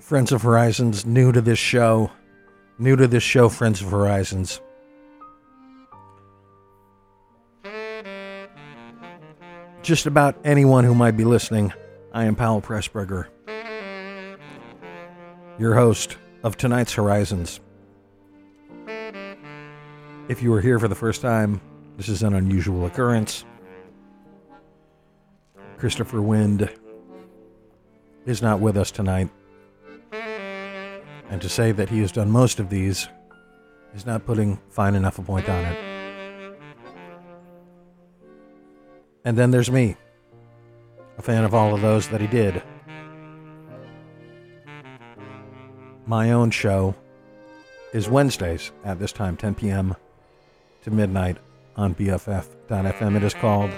Friends 0.00 0.32
of 0.32 0.42
Horizons, 0.42 1.06
new 1.06 1.30
to 1.30 1.40
this 1.40 1.60
show. 1.60 2.10
New 2.80 2.96
to 2.96 3.06
this 3.06 3.22
show, 3.22 3.48
Friends 3.48 3.80
of 3.80 3.92
Horizons. 3.92 4.60
Just 9.82 10.06
about 10.06 10.36
anyone 10.42 10.82
who 10.82 10.96
might 10.96 11.16
be 11.16 11.24
listening, 11.24 11.72
I 12.12 12.24
am 12.24 12.34
Powell 12.34 12.60
Pressburger, 12.60 13.28
your 15.60 15.76
host 15.76 16.16
of 16.42 16.56
tonight's 16.56 16.92
Horizons. 16.92 17.60
If 20.28 20.42
you 20.42 20.52
are 20.54 20.60
here 20.60 20.80
for 20.80 20.88
the 20.88 20.96
first 20.96 21.22
time, 21.22 21.60
this 21.96 22.08
is 22.08 22.24
an 22.24 22.34
unusual 22.34 22.84
occurrence. 22.84 23.44
Christopher 25.78 26.20
Wind 26.20 26.68
is 28.26 28.42
not 28.42 28.58
with 28.58 28.76
us 28.76 28.90
tonight. 28.90 29.28
And 31.30 31.40
to 31.40 31.48
say 31.48 31.70
that 31.70 31.88
he 31.88 32.00
has 32.00 32.10
done 32.10 32.30
most 32.30 32.58
of 32.58 32.68
these 32.68 33.06
is 33.94 34.04
not 34.04 34.26
putting 34.26 34.58
fine 34.70 34.96
enough 34.96 35.18
a 35.18 35.22
point 35.22 35.48
on 35.48 35.64
it. 35.64 35.78
And 39.24 39.36
then 39.36 39.52
there's 39.52 39.70
me, 39.70 39.96
a 41.16 41.22
fan 41.22 41.44
of 41.44 41.54
all 41.54 41.74
of 41.74 41.80
those 41.80 42.08
that 42.08 42.20
he 42.20 42.26
did. 42.26 42.60
My 46.06 46.32
own 46.32 46.50
show 46.50 46.94
is 47.92 48.08
Wednesdays 48.08 48.72
at 48.84 48.98
this 48.98 49.12
time, 49.12 49.36
10 49.36 49.54
p.m. 49.54 49.94
to 50.82 50.90
midnight 50.90 51.36
on 51.76 51.94
BFF.fm. 51.94 53.16
It 53.16 53.22
is 53.22 53.34
called 53.34 53.70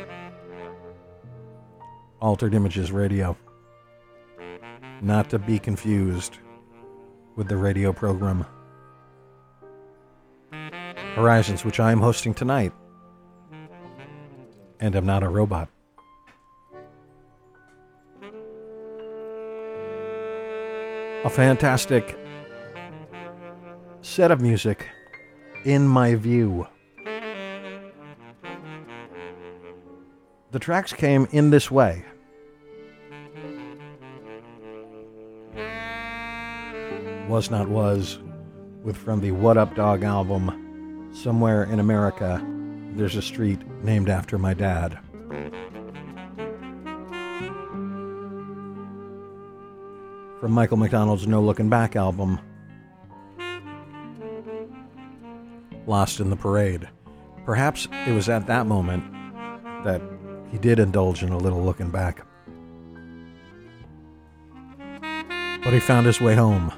Altered 2.20 2.54
Images 2.54 2.92
Radio. 2.92 3.36
Not 5.00 5.30
to 5.30 5.38
be 5.38 5.58
confused 5.58 6.38
with 7.36 7.48
the 7.48 7.56
radio 7.56 7.92
program 7.92 8.44
Horizons, 11.14 11.64
which 11.64 11.80
I 11.80 11.92
am 11.92 12.00
hosting 12.00 12.34
tonight. 12.34 12.72
And 14.78 14.94
I'm 14.94 15.06
not 15.06 15.22
a 15.22 15.28
robot. 15.28 15.68
A 21.24 21.30
fantastic 21.30 22.18
set 24.00 24.30
of 24.30 24.40
music 24.40 24.86
in 25.64 25.86
my 25.86 26.14
view. 26.14 26.66
The 30.52 30.58
tracks 30.58 30.92
came 30.92 31.28
in 31.30 31.50
this 31.50 31.70
way. 31.70 32.04
Was 37.28 37.50
Not 37.50 37.68
Was, 37.68 38.18
with 38.82 38.96
from 38.96 39.20
the 39.20 39.30
What 39.30 39.56
Up 39.56 39.76
Dog 39.76 40.02
album, 40.02 41.08
Somewhere 41.12 41.64
in 41.64 41.80
America, 41.80 42.44
there's 42.94 43.16
a 43.16 43.22
street 43.22 43.60
named 43.84 44.08
after 44.08 44.38
my 44.38 44.54
dad. 44.54 44.98
From 50.40 50.52
Michael 50.52 50.76
McDonald's 50.78 51.26
No 51.26 51.40
Looking 51.40 51.68
Back 51.68 51.94
album, 51.94 52.40
Lost 55.86 56.20
in 56.20 56.30
the 56.30 56.36
Parade. 56.36 56.88
Perhaps 57.44 57.88
it 58.06 58.12
was 58.12 58.28
at 58.28 58.46
that 58.46 58.66
moment 58.66 59.04
that 59.84 60.00
he 60.50 60.58
did 60.58 60.78
indulge 60.78 61.22
in 61.22 61.30
a 61.30 61.38
little 61.38 61.62
looking 61.62 61.90
back. 61.90 62.26
But 65.62 65.72
he 65.72 65.80
found 65.80 66.06
his 66.06 66.20
way 66.20 66.34
home. 66.34 66.72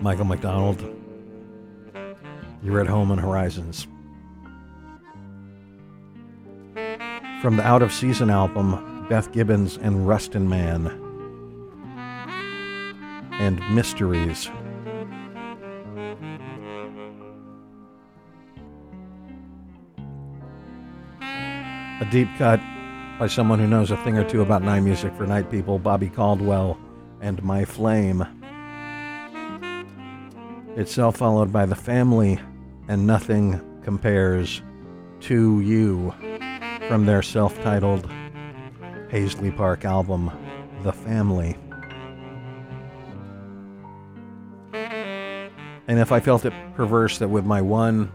Michael 0.00 0.24
McDonald, 0.24 0.84
you're 2.62 2.80
at 2.80 2.86
home 2.86 3.10
on 3.10 3.18
Horizons. 3.18 3.86
From 7.42 7.56
the 7.56 7.62
out 7.62 7.82
of 7.82 7.92
season 7.92 8.30
album, 8.30 9.06
Beth 9.08 9.32
Gibbons 9.32 9.76
and 9.76 10.08
Rustin 10.08 10.48
Man, 10.48 10.86
and 13.32 13.60
Mysteries. 13.74 14.48
Deep 22.10 22.28
cut 22.38 22.60
by 23.18 23.26
someone 23.26 23.58
who 23.58 23.66
knows 23.66 23.90
a 23.90 23.96
thing 23.98 24.16
or 24.16 24.22
two 24.22 24.40
about 24.40 24.62
night 24.62 24.80
music 24.80 25.12
for 25.14 25.26
night 25.26 25.50
people, 25.50 25.78
Bobby 25.78 26.08
Caldwell, 26.08 26.78
and 27.20 27.42
My 27.42 27.64
Flame. 27.64 28.24
Itself 30.76 31.16
followed 31.16 31.52
by 31.52 31.66
The 31.66 31.74
Family 31.74 32.38
and 32.86 33.08
Nothing 33.08 33.60
Compares 33.82 34.62
to 35.22 35.60
You 35.60 36.14
from 36.86 37.06
their 37.06 37.22
self 37.22 37.60
titled 37.62 38.08
Paisley 39.08 39.50
Park 39.50 39.84
album, 39.84 40.30
The 40.84 40.92
Family. 40.92 41.56
And 45.88 45.98
if 45.98 46.12
I 46.12 46.20
felt 46.20 46.44
it 46.44 46.52
perverse 46.74 47.18
that 47.18 47.28
with 47.28 47.44
my 47.44 47.62
one 47.62 48.12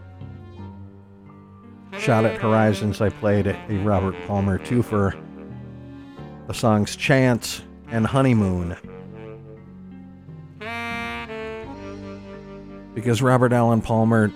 shot 2.02 2.24
at 2.24 2.40
Horizons, 2.40 3.00
I 3.00 3.10
played 3.10 3.46
a 3.46 3.78
Robert 3.84 4.16
Palmer 4.26 4.58
twofer, 4.58 5.16
the 6.48 6.52
songs 6.52 6.96
Chance 6.96 7.62
and 7.92 8.04
Honeymoon. 8.04 8.76
Because 12.92 13.22
Robert 13.22 13.52
Allen 13.52 13.80
Palmer 13.80 14.32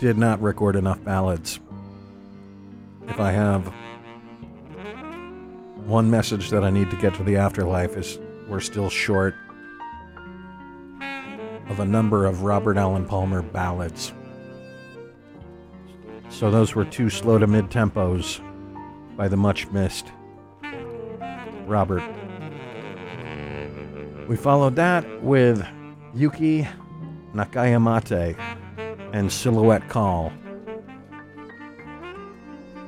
did 0.00 0.16
not 0.16 0.40
record 0.40 0.74
enough 0.74 1.04
ballads. 1.04 1.60
If 3.08 3.20
I 3.20 3.30
have 3.32 3.70
one 5.84 6.10
message 6.10 6.48
that 6.48 6.64
I 6.64 6.70
need 6.70 6.90
to 6.92 6.96
get 6.96 7.12
to 7.16 7.22
the 7.22 7.36
afterlife 7.36 7.94
is 7.98 8.18
we're 8.48 8.60
still 8.60 8.88
short 8.88 9.34
of 11.68 11.78
a 11.80 11.84
number 11.84 12.24
of 12.24 12.42
Robert 12.42 12.78
Allen 12.78 13.04
Palmer 13.04 13.42
ballads. 13.42 14.14
So 16.34 16.50
those 16.50 16.74
were 16.74 16.84
two 16.84 17.10
slow 17.10 17.38
to 17.38 17.46
mid 17.46 17.70
tempos 17.70 18.40
by 19.16 19.28
the 19.28 19.36
much 19.36 19.68
missed 19.68 20.10
Robert. 21.64 22.02
We 24.28 24.36
followed 24.36 24.74
that 24.74 25.22
with 25.22 25.64
Yuki 26.12 26.66
Nakayamate 27.34 28.36
and 29.12 29.30
Silhouette 29.30 29.88
Call, 29.88 30.32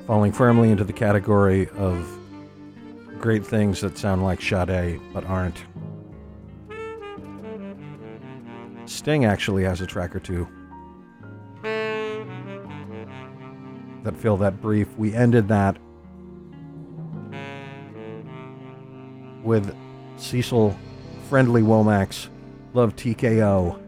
falling 0.08 0.32
firmly 0.32 0.72
into 0.72 0.82
the 0.82 0.92
category 0.92 1.68
of 1.76 2.18
great 3.20 3.46
things 3.46 3.80
that 3.80 3.96
sound 3.96 4.24
like 4.24 4.42
Sade 4.42 5.00
but 5.14 5.24
aren't. 5.24 5.62
Sting 8.86 9.24
actually 9.24 9.62
has 9.62 9.80
a 9.80 9.86
track 9.86 10.16
or 10.16 10.20
two 10.20 10.48
that 14.06 14.16
fill 14.16 14.36
that 14.36 14.62
brief. 14.62 14.86
We 14.96 15.12
ended 15.12 15.48
that 15.48 15.76
with 19.42 19.76
Cecil 20.16 20.76
Friendly 21.28 21.62
Womack's 21.62 22.28
Love 22.72 22.94
TKO. 22.94 23.80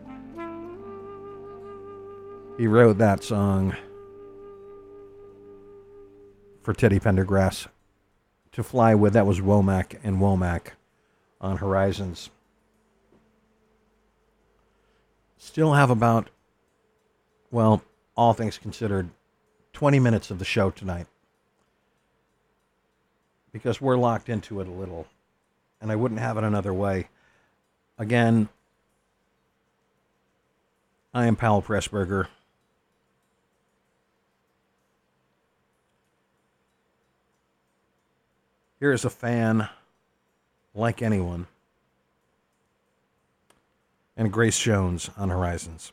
He 2.58 2.66
wrote 2.66 2.98
that 2.98 3.22
song 3.22 3.76
for 6.62 6.74
Teddy 6.74 6.98
Pendergrass 6.98 7.68
to 8.50 8.64
fly 8.64 8.96
with. 8.96 9.12
That 9.12 9.24
was 9.26 9.40
Womack 9.40 9.98
and 10.02 10.16
Womack 10.16 10.70
on 11.40 11.58
Horizons. 11.58 12.30
Still 15.36 15.74
have 15.74 15.90
about, 15.90 16.30
well, 17.52 17.82
all 18.16 18.32
things 18.32 18.58
considered, 18.58 19.10
20 19.78 20.00
minutes 20.00 20.32
of 20.32 20.40
the 20.40 20.44
show 20.44 20.70
tonight 20.72 21.06
because 23.52 23.80
we're 23.80 23.96
locked 23.96 24.28
into 24.28 24.60
it 24.60 24.66
a 24.66 24.72
little 24.72 25.06
and 25.80 25.92
I 25.92 25.94
wouldn't 25.94 26.18
have 26.18 26.36
it 26.36 26.42
another 26.42 26.74
way. 26.74 27.06
Again, 27.96 28.48
I 31.14 31.26
am 31.26 31.36
Powell 31.36 31.62
Pressburger. 31.62 32.26
Here 38.80 38.90
is 38.90 39.04
a 39.04 39.10
fan 39.10 39.68
like 40.74 41.02
anyone 41.02 41.46
and 44.16 44.32
Grace 44.32 44.58
Jones 44.58 45.08
on 45.16 45.28
Horizons. 45.28 45.92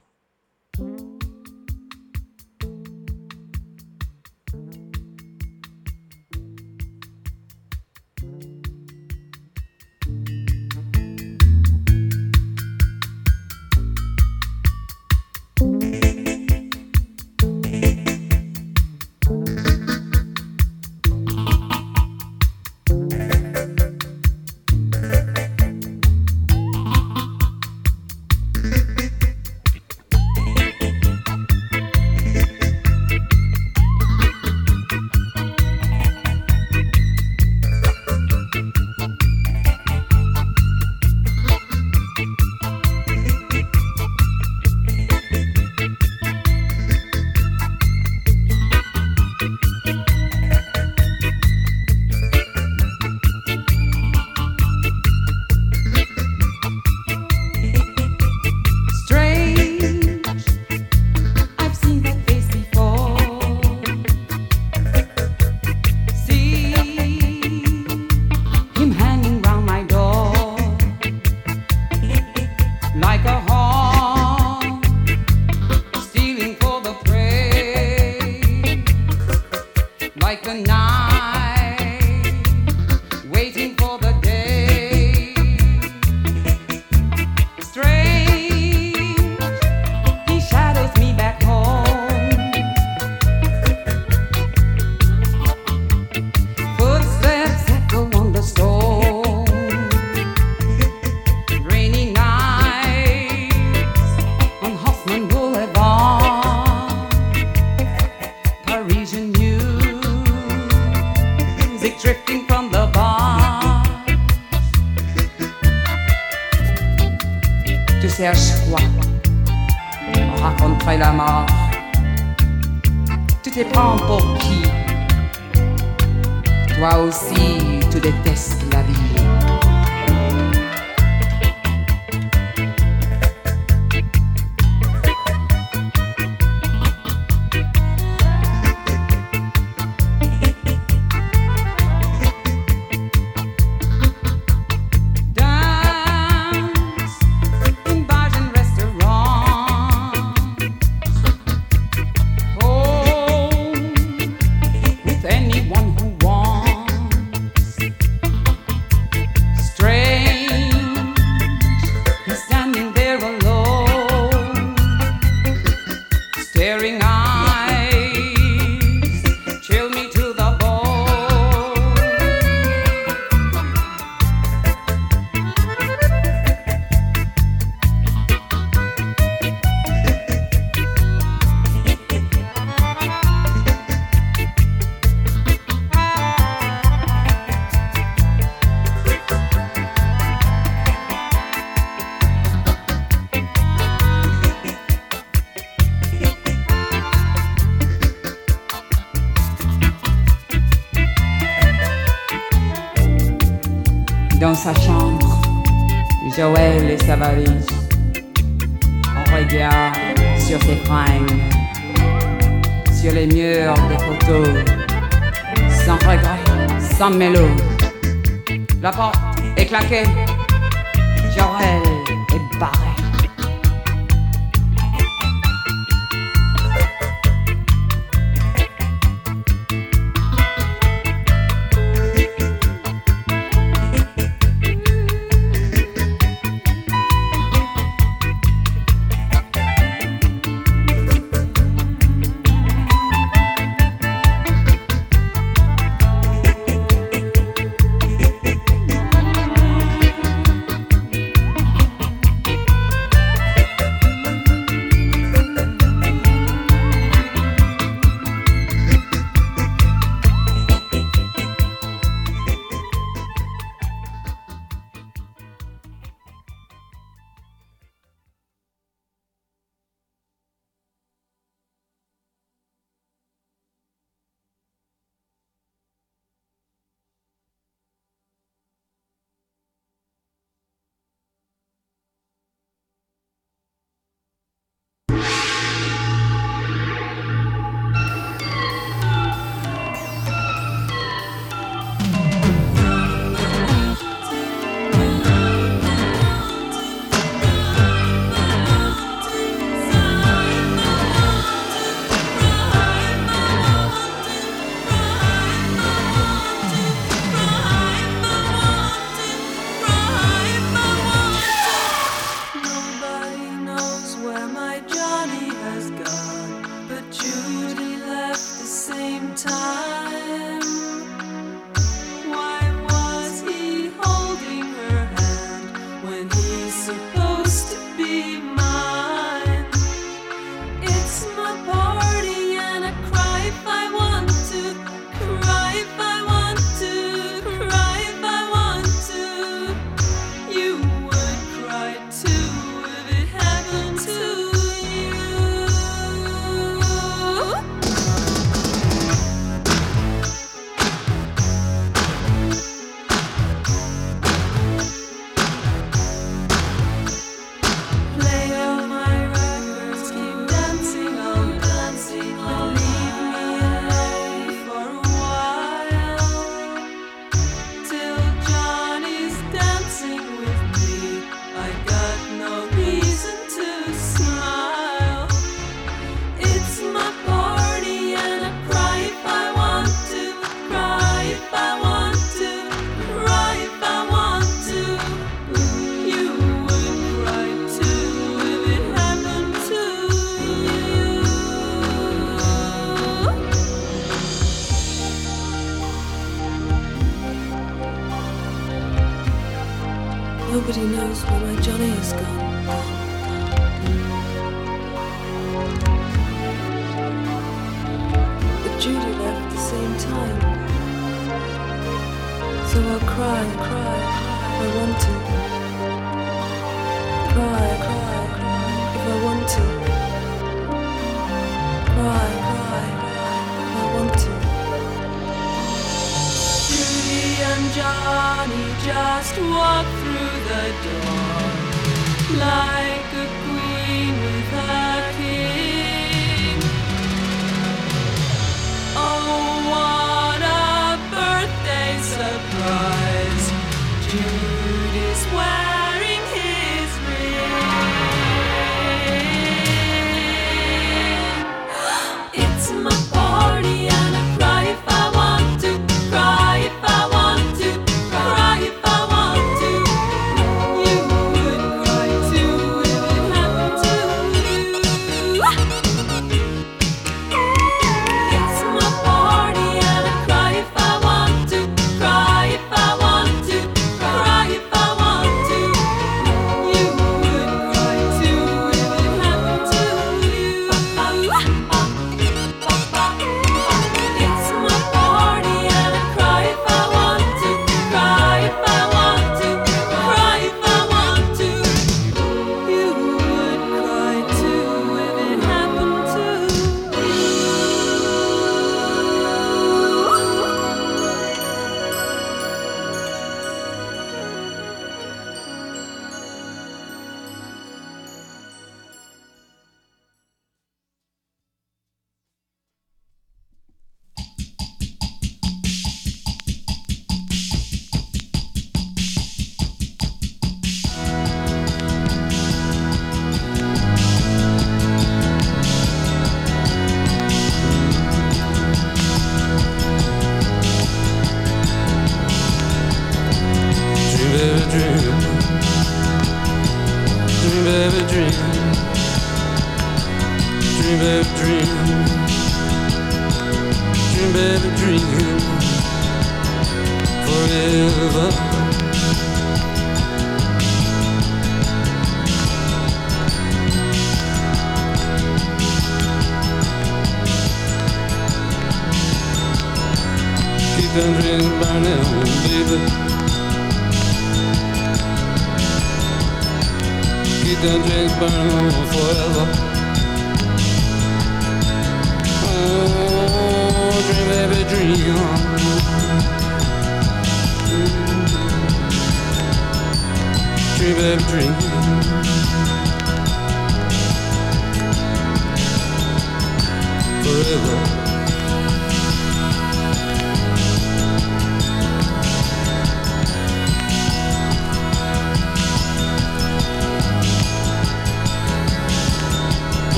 San 217.06 217.20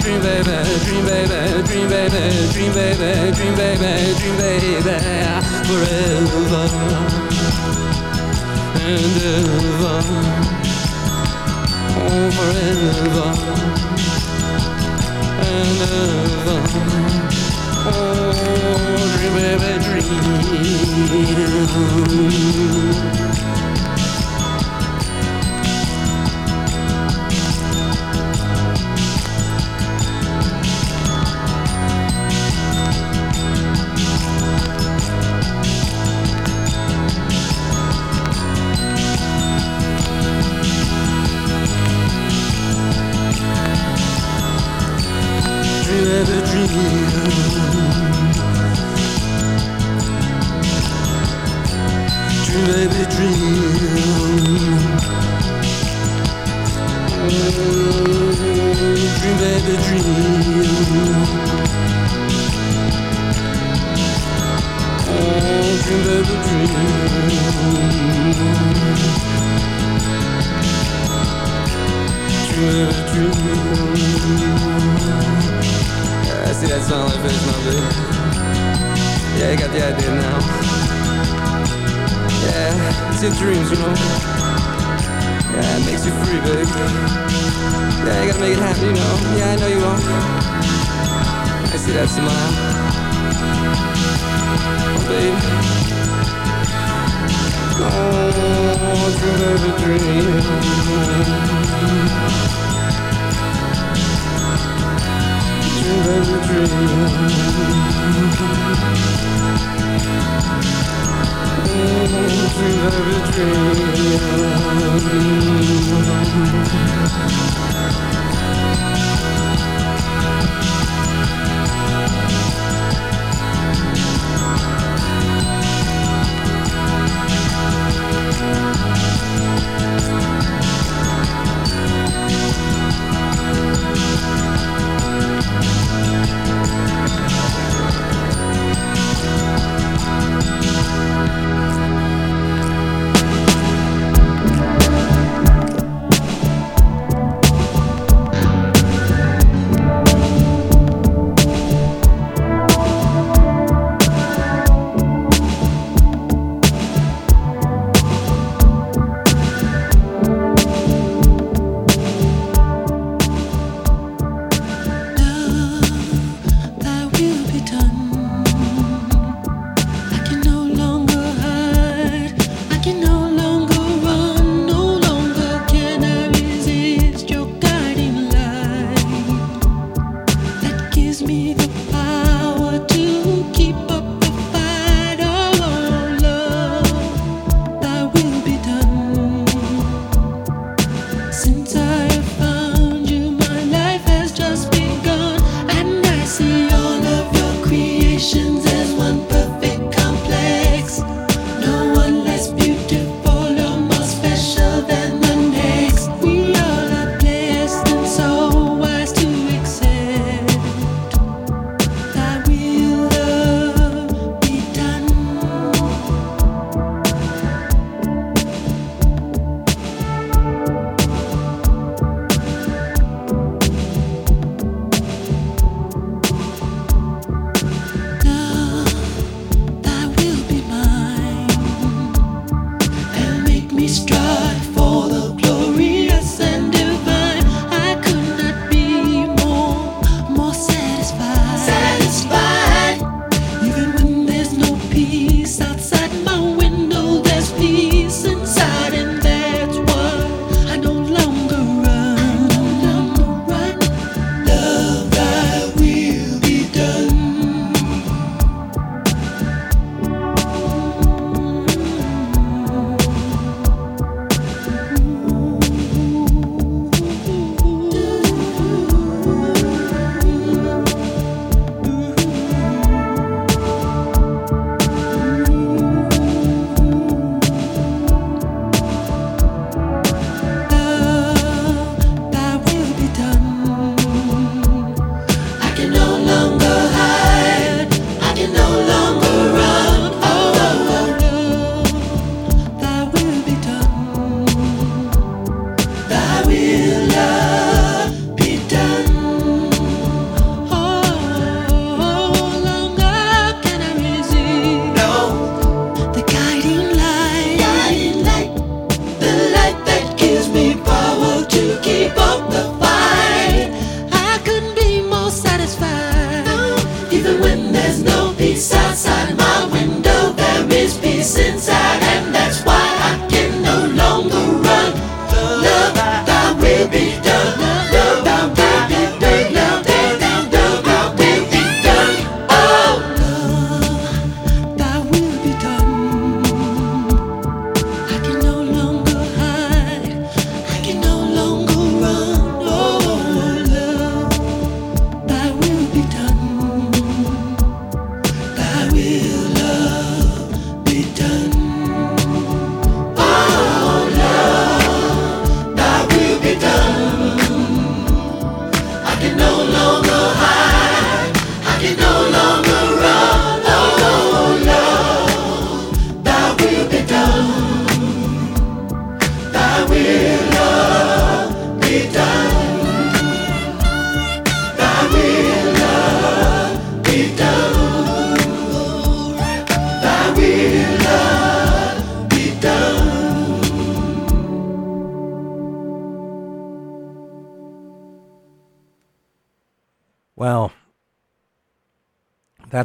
dream 0.00 0.20
baby, 0.22 0.56
dream 0.84 1.04
baby, 1.04 1.40
dream 1.66 1.88
baby, 1.88 2.22
dream 2.52 2.72
baby, 2.72 3.32
dream 3.36 3.54
baby, 3.54 4.14
dream 4.18 4.36
baby, 4.36 4.96
forever 5.68 6.64
and 8.80 9.16
ever, 9.28 9.98
oh 11.96 12.30
forever 12.36 13.30
and 15.46 15.80
ever, 15.82 16.60
oh 17.86 17.90
dream 19.16 19.34
baby, 19.34 19.70
dream. 19.84 20.10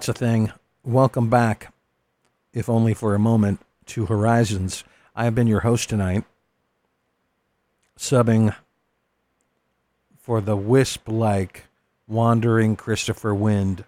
That's 0.06 0.22
a 0.22 0.26
thing. 0.26 0.52
Welcome 0.84 1.32
back, 1.32 1.74
if 2.54 2.70
only 2.70 2.94
for 2.94 3.16
a 3.16 3.20
moment, 3.20 3.60
to 3.88 4.06
Horizons. 4.06 4.84
I 5.16 5.24
have 5.24 5.34
been 5.34 5.48
your 5.48 5.62
host 5.62 5.90
tonight, 5.90 6.26
subbing 7.98 8.54
for 10.16 10.42
the 10.42 10.56
wisp 10.56 11.08
like 11.08 11.64
wandering 12.08 12.76
Christopher 12.76 13.34
Wind. 13.34 13.84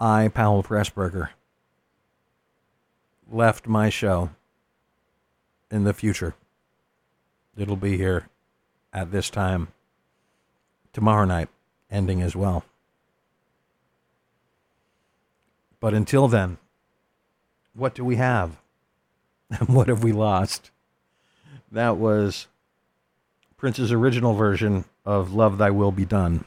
I, 0.00 0.26
Powell 0.26 0.64
Pressburger, 0.64 1.28
left 3.30 3.68
my 3.68 3.90
show 3.90 4.30
in 5.70 5.84
the 5.84 5.94
future. 5.94 6.34
It'll 7.56 7.76
be 7.76 7.96
here 7.96 8.28
at 8.92 9.12
this 9.12 9.30
time 9.30 9.68
tomorrow 10.92 11.26
night, 11.26 11.48
ending 11.92 12.22
as 12.22 12.34
well. 12.34 12.64
But 15.82 15.94
until 15.94 16.28
then, 16.28 16.58
what 17.74 17.92
do 17.94 18.04
we 18.04 18.16
have? 18.16 18.56
And 19.50 19.68
what 19.68 19.88
have 19.88 20.02
we 20.02 20.12
lost? 20.12 20.70
That 21.70 21.98
was 21.98 22.46
Prince's 23.58 23.92
original 23.92 24.32
version 24.32 24.86
of 25.04 25.34
Love 25.34 25.58
Thy 25.58 25.70
Will 25.70 25.92
Be 25.92 26.06
Done, 26.06 26.46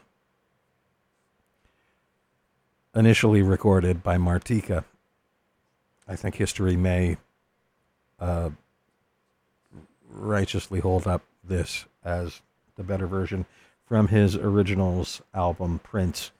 initially 2.95 3.44
recorded 3.44 4.02
by 4.02 4.18
Martika. 4.18 4.86
I 6.07 6.16
think 6.16 6.36
history 6.36 6.76
may 6.76 7.18
uh, 8.20 8.49
righteously 10.10 10.80
hold 10.80 11.06
up 11.06 11.22
this 11.44 11.86
as 12.03 12.41
the 12.76 12.84
better 12.84 13.06
version 13.06 13.45
from 13.86 14.07
his 14.07 14.36
originals 14.36 15.22
album 15.34 15.80
Prince. 15.84 16.32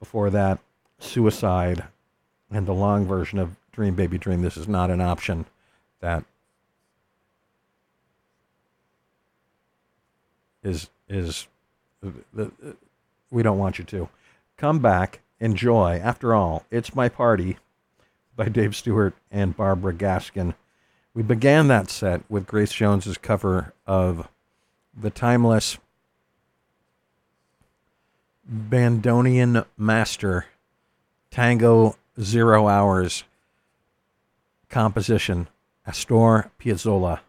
Before 0.00 0.30
that, 0.30 0.58
Suicide 0.98 1.84
and 2.52 2.66
the 2.66 2.74
long 2.74 3.06
version 3.06 3.38
of 3.38 3.56
Dream 3.72 3.94
Baby 3.94 4.18
Dream. 4.18 4.42
This 4.42 4.56
is 4.56 4.68
not 4.68 4.90
an 4.90 5.00
option 5.00 5.46
that 6.00 6.24
is 10.62 10.88
is 11.08 11.46
uh, 12.04 12.10
uh, 12.38 12.46
we 13.30 13.42
don't 13.42 13.58
want 13.58 13.78
you 13.78 13.84
to 13.84 14.08
come 14.56 14.78
back 14.78 15.20
enjoy 15.40 16.00
after 16.02 16.34
all 16.34 16.64
it's 16.70 16.94
my 16.94 17.08
party 17.08 17.58
by 18.36 18.48
dave 18.48 18.76
stewart 18.76 19.14
and 19.30 19.56
barbara 19.56 19.92
gaskin 19.92 20.54
we 21.14 21.22
began 21.22 21.68
that 21.68 21.90
set 21.90 22.22
with 22.28 22.46
grace 22.46 22.72
jones's 22.72 23.18
cover 23.18 23.72
of 23.86 24.28
the 24.96 25.10
timeless 25.10 25.78
bandoneon 28.48 29.64
master 29.76 30.46
tango 31.30 31.96
zero 32.20 32.68
hours 32.68 33.24
composition 34.68 35.48
astor 35.86 36.50
piazzolla 36.58 37.20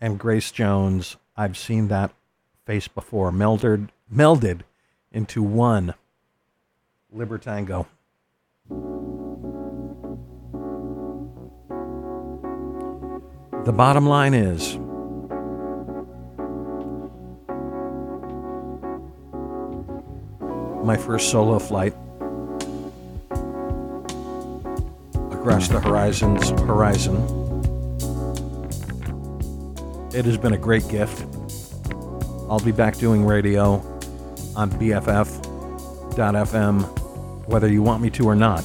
and 0.00 0.18
grace 0.18 0.50
jones. 0.50 1.16
I've 1.36 1.56
seen 1.56 1.88
that 1.88 2.12
face 2.64 2.88
before 2.88 3.30
melded 3.30 3.88
melded 4.12 4.60
into 5.12 5.42
one 5.42 5.94
libertango. 7.14 7.86
The 13.64 13.72
bottom 13.72 14.06
line 14.06 14.34
is 14.34 14.76
my 20.84 20.96
first 20.98 21.30
solo 21.30 21.58
flight 21.58 21.94
the 25.44 25.78
horizon's 25.78 26.48
horizon. 26.60 27.16
It 30.14 30.24
has 30.24 30.38
been 30.38 30.54
a 30.54 30.58
great 30.58 30.88
gift. 30.88 31.26
I'll 32.48 32.62
be 32.64 32.72
back 32.72 32.96
doing 32.96 33.26
radio 33.26 33.74
on 34.56 34.70
BFF.FM, 34.70 35.38
whether 37.46 37.68
you 37.68 37.82
want 37.82 38.02
me 38.02 38.08
to 38.10 38.24
or 38.26 38.34
not. 38.34 38.64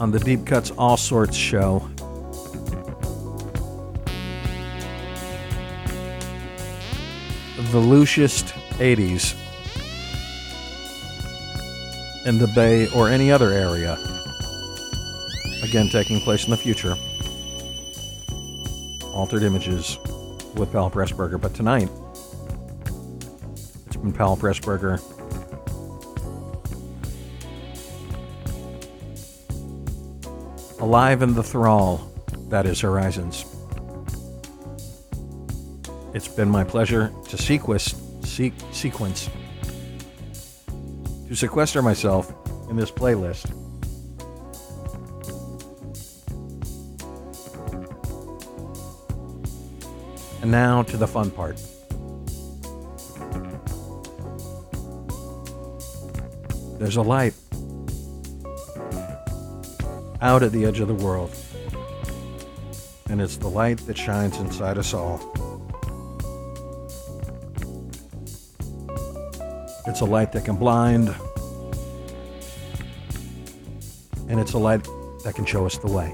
On 0.00 0.10
the 0.10 0.20
Deep 0.20 0.46
Cuts 0.46 0.70
All 0.78 0.96
Sorts 0.96 1.36
show, 1.36 1.86
the 7.72 7.78
loosest 7.78 8.46
80s 8.78 9.41
in 12.24 12.38
the 12.38 12.46
Bay 12.48 12.88
or 12.94 13.08
any 13.08 13.32
other 13.32 13.50
area. 13.50 13.98
Again, 15.62 15.88
taking 15.88 16.20
place 16.20 16.44
in 16.44 16.50
the 16.50 16.56
future. 16.56 16.96
Altered 19.12 19.42
images 19.42 19.98
with 20.54 20.72
Pal 20.72 20.90
Pressburger. 20.90 21.40
But 21.40 21.54
tonight, 21.54 21.88
it's 23.86 23.96
been 23.96 24.12
Pal 24.12 24.36
Pressburger. 24.36 25.00
Alive 30.80 31.22
in 31.22 31.34
the 31.34 31.42
thrall 31.42 32.12
that 32.48 32.66
is 32.66 32.80
Horizons. 32.80 33.44
It's 36.12 36.28
been 36.28 36.50
my 36.50 36.64
pleasure 36.64 37.12
to 37.28 37.38
sequence, 37.38 37.94
se- 38.22 38.52
sequence, 38.72 39.30
to 41.32 41.36
sequester 41.36 41.80
myself 41.80 42.30
in 42.68 42.76
this 42.76 42.90
playlist. 42.90 43.50
And 50.42 50.50
now 50.50 50.82
to 50.82 50.98
the 50.98 51.06
fun 51.06 51.30
part. 51.30 51.56
There's 56.78 56.96
a 56.96 57.02
light 57.02 57.32
out 60.20 60.42
at 60.42 60.52
the 60.52 60.66
edge 60.66 60.80
of 60.80 60.88
the 60.88 60.94
world. 60.94 61.34
And 63.08 63.22
it's 63.22 63.38
the 63.38 63.48
light 63.48 63.78
that 63.86 63.96
shines 63.96 64.36
inside 64.36 64.76
us 64.76 64.92
all. 64.92 65.41
It's 69.92 70.00
a 70.00 70.06
light 70.06 70.32
that 70.32 70.46
can 70.46 70.56
blind, 70.56 71.14
and 74.26 74.40
it's 74.40 74.54
a 74.54 74.58
light 74.58 74.82
that 75.22 75.34
can 75.34 75.44
show 75.44 75.66
us 75.66 75.76
the 75.76 75.88
way. 75.88 76.10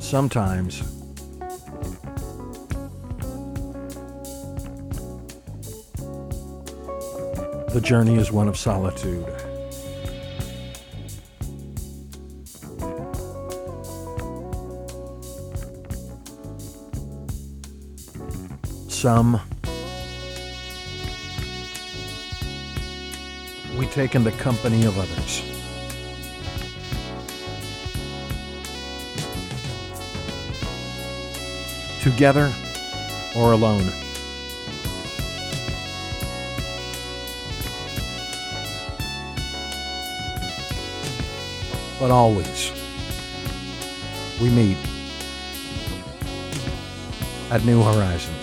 Sometimes 0.00 0.82
the 7.72 7.80
journey 7.80 8.16
is 8.16 8.32
one 8.32 8.48
of 8.48 8.56
solitude. 8.56 9.51
Some 19.02 19.40
we 23.76 23.86
take 23.86 24.14
in 24.14 24.22
the 24.22 24.30
company 24.30 24.84
of 24.84 24.96
others. 24.96 25.42
Together 32.00 32.52
or 33.36 33.50
alone. 33.50 33.90
But 41.98 42.12
always, 42.12 42.70
we 44.40 44.48
meet 44.48 44.76
at 47.50 47.64
New 47.64 47.82
Horizons. 47.82 48.41